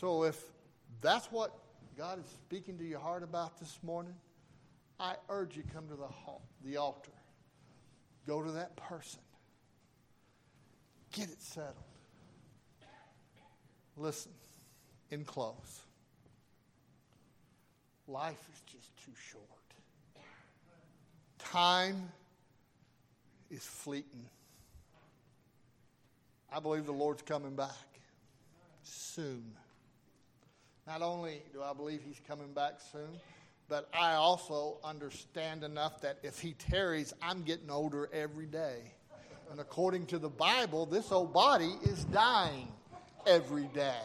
So 0.00 0.22
if 0.22 0.40
that's 1.02 1.30
what 1.30 1.52
God 1.96 2.18
is 2.18 2.24
speaking 2.30 2.78
to 2.78 2.84
your 2.84 3.00
heart 3.00 3.22
about 3.22 3.58
this 3.60 3.78
morning, 3.82 4.14
I 4.98 5.16
urge 5.28 5.56
you 5.56 5.62
come 5.74 5.88
to 5.88 5.94
the, 5.94 6.06
hall, 6.06 6.40
the 6.64 6.78
altar. 6.78 7.12
Go 8.26 8.42
to 8.42 8.52
that 8.52 8.76
person. 8.76 9.20
Get 11.12 11.28
it 11.28 11.42
settled. 11.42 11.74
Listen, 13.98 14.32
in 15.10 15.24
close. 15.24 15.82
Life 18.08 18.42
is 18.54 18.60
just 18.72 18.96
too 19.04 19.12
short. 19.30 19.44
Time 21.38 22.10
is 23.52 23.62
fleeting. 23.62 24.26
I 26.50 26.58
believe 26.58 26.86
the 26.86 26.92
Lord's 26.92 27.22
coming 27.22 27.54
back 27.54 27.70
soon. 28.82 29.44
Not 30.86 31.02
only 31.02 31.42
do 31.52 31.62
I 31.62 31.72
believe 31.74 32.00
he's 32.04 32.20
coming 32.26 32.52
back 32.52 32.80
soon, 32.90 33.20
but 33.68 33.88
I 33.94 34.14
also 34.14 34.78
understand 34.82 35.64
enough 35.64 36.00
that 36.00 36.18
if 36.22 36.40
he 36.40 36.54
tarries, 36.54 37.12
I'm 37.22 37.42
getting 37.42 37.70
older 37.70 38.08
every 38.12 38.46
day. 38.46 38.78
And 39.50 39.60
according 39.60 40.06
to 40.06 40.18
the 40.18 40.28
Bible, 40.28 40.86
this 40.86 41.12
old 41.12 41.32
body 41.32 41.74
is 41.84 42.04
dying 42.06 42.68
every 43.26 43.66
day. 43.74 44.02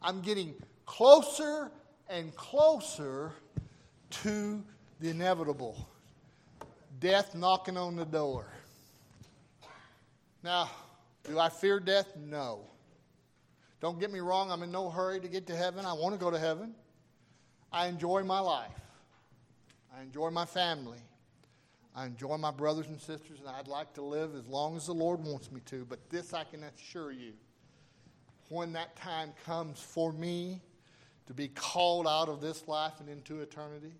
I'm 0.00 0.22
getting 0.22 0.54
closer 0.86 1.70
and 2.08 2.34
closer 2.36 3.32
to 4.10 4.62
the 5.00 5.10
inevitable 5.10 5.88
death 7.04 7.34
knocking 7.34 7.76
on 7.76 7.96
the 7.96 8.06
door. 8.06 8.46
Now, 10.42 10.70
do 11.24 11.38
I 11.38 11.50
fear 11.50 11.78
death? 11.78 12.16
No. 12.16 12.62
Don't 13.82 14.00
get 14.00 14.10
me 14.10 14.20
wrong, 14.20 14.50
I'm 14.50 14.62
in 14.62 14.72
no 14.72 14.88
hurry 14.88 15.20
to 15.20 15.28
get 15.28 15.46
to 15.48 15.54
heaven. 15.54 15.84
I 15.84 15.92
want 15.92 16.14
to 16.14 16.18
go 16.18 16.30
to 16.30 16.38
heaven. 16.38 16.74
I 17.70 17.88
enjoy 17.88 18.22
my 18.24 18.40
life, 18.40 18.70
I 19.94 20.00
enjoy 20.00 20.30
my 20.30 20.46
family. 20.46 20.98
I 21.96 22.06
enjoy 22.06 22.38
my 22.38 22.50
brothers 22.50 22.88
and 22.88 23.00
sisters, 23.00 23.38
and 23.38 23.48
I'd 23.48 23.68
like 23.68 23.94
to 23.94 24.02
live 24.02 24.34
as 24.34 24.48
long 24.48 24.74
as 24.74 24.86
the 24.86 24.94
Lord 24.94 25.22
wants 25.22 25.52
me 25.52 25.60
to. 25.66 25.84
But 25.84 26.10
this 26.10 26.34
I 26.34 26.42
can 26.42 26.64
assure 26.64 27.12
you 27.12 27.34
when 28.48 28.72
that 28.72 28.96
time 28.96 29.32
comes 29.44 29.78
for 29.78 30.12
me 30.12 30.60
to 31.26 31.34
be 31.34 31.46
called 31.46 32.08
out 32.08 32.28
of 32.28 32.40
this 32.40 32.66
life 32.66 32.94
and 32.98 33.08
into 33.08 33.42
eternity, 33.42 33.92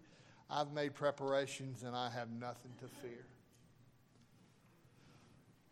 I've 0.54 0.72
made 0.72 0.94
preparations 0.94 1.82
and 1.82 1.96
I 1.96 2.08
have 2.10 2.30
nothing 2.30 2.70
to 2.80 2.86
fear. 3.02 3.24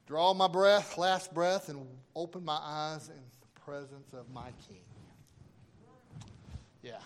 Draw 0.08 0.34
my 0.34 0.48
breath, 0.48 0.98
last 0.98 1.32
breath, 1.32 1.68
and 1.68 1.86
open 2.16 2.44
my 2.44 2.58
eyes 2.60 3.08
in 3.08 3.14
the 3.14 3.60
presence 3.60 4.12
of 4.12 4.28
my 4.34 4.48
King. 4.66 4.82
Yeah, 6.82 6.98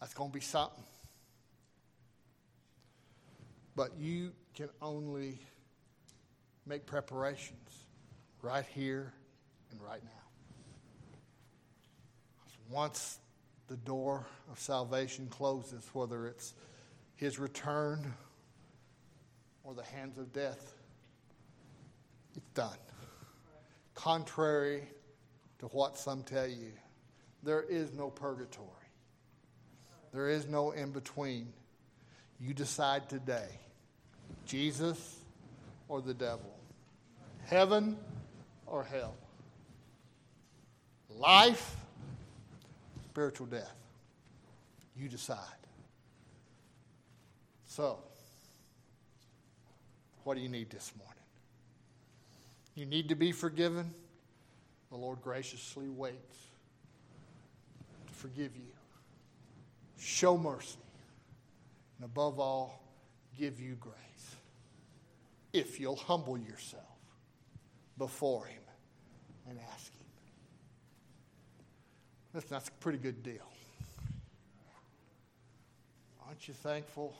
that's 0.00 0.14
going 0.14 0.30
to 0.30 0.34
be 0.34 0.40
something. 0.40 0.82
But 3.76 3.96
you 3.96 4.32
can 4.54 4.68
only 4.82 5.38
make 6.66 6.86
preparations 6.86 7.86
right 8.42 8.66
here 8.74 9.12
and 9.70 9.80
right 9.80 10.02
now. 10.02 10.10
Once 12.68 13.20
the 13.68 13.76
door 13.76 14.26
of 14.50 14.58
salvation 14.58 15.28
closes, 15.30 15.88
whether 15.92 16.26
it's 16.26 16.54
his 17.16 17.38
return 17.38 18.12
or 19.64 19.74
the 19.74 19.84
hands 19.84 20.18
of 20.18 20.32
death, 20.32 20.74
it's 22.36 22.48
done. 22.50 22.76
Contrary 23.94 24.82
to 25.58 25.66
what 25.66 25.96
some 25.96 26.22
tell 26.22 26.46
you. 26.46 26.72
There 27.44 27.62
is 27.62 27.92
no 27.92 28.10
purgatory, 28.10 28.68
there 30.12 30.28
is 30.28 30.46
no 30.48 30.72
in 30.72 30.90
between. 30.90 31.52
You 32.40 32.54
decide 32.54 33.08
today 33.08 33.48
Jesus 34.46 35.20
or 35.88 36.00
the 36.00 36.14
devil, 36.14 36.52
heaven 37.44 37.96
or 38.66 38.82
hell, 38.82 39.14
life, 41.08 41.76
spiritual 43.12 43.46
death. 43.46 43.74
You 44.96 45.06
decide. 45.06 45.36
So, 47.66 47.98
what 50.24 50.34
do 50.34 50.40
you 50.40 50.48
need 50.48 50.70
this 50.70 50.92
morning? 50.96 51.12
You 52.74 52.86
need 52.86 53.10
to 53.10 53.14
be 53.14 53.32
forgiven. 53.32 53.92
The 54.90 54.96
Lord 54.96 55.20
graciously 55.20 55.90
waits 55.90 56.38
to 58.06 58.14
forgive 58.14 58.56
you, 58.56 58.72
show 59.98 60.38
mercy, 60.38 60.78
and 61.98 62.06
above 62.06 62.40
all, 62.40 62.82
give 63.38 63.60
you 63.60 63.74
grace. 63.74 64.36
If 65.52 65.78
you'll 65.78 65.96
humble 65.96 66.38
yourself 66.38 66.82
before 67.98 68.46
Him 68.46 68.62
and 69.50 69.58
ask. 69.74 69.91
Listen, 72.34 72.48
that's 72.50 72.68
a 72.68 72.72
pretty 72.72 72.98
good 72.98 73.22
deal. 73.22 73.46
Aren't 76.26 76.48
you 76.48 76.54
thankful 76.54 77.14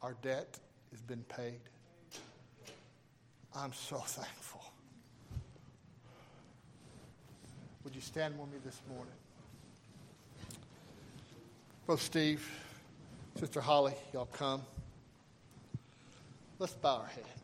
our 0.00 0.16
debt 0.22 0.58
has 0.90 1.02
been 1.02 1.22
paid? 1.24 1.60
I'm 3.54 3.72
so 3.74 3.98
thankful. 4.06 4.64
Would 7.84 7.94
you 7.94 8.00
stand 8.00 8.38
with 8.38 8.50
me 8.50 8.58
this 8.64 8.80
morning? 8.88 9.12
Brother 11.84 12.00
Steve, 12.00 12.48
Sister 13.38 13.60
Holly, 13.60 13.94
y'all 14.14 14.28
come. 14.32 14.62
Let's 16.58 16.74
bow 16.74 16.98
our 16.98 17.06
heads. 17.06 17.39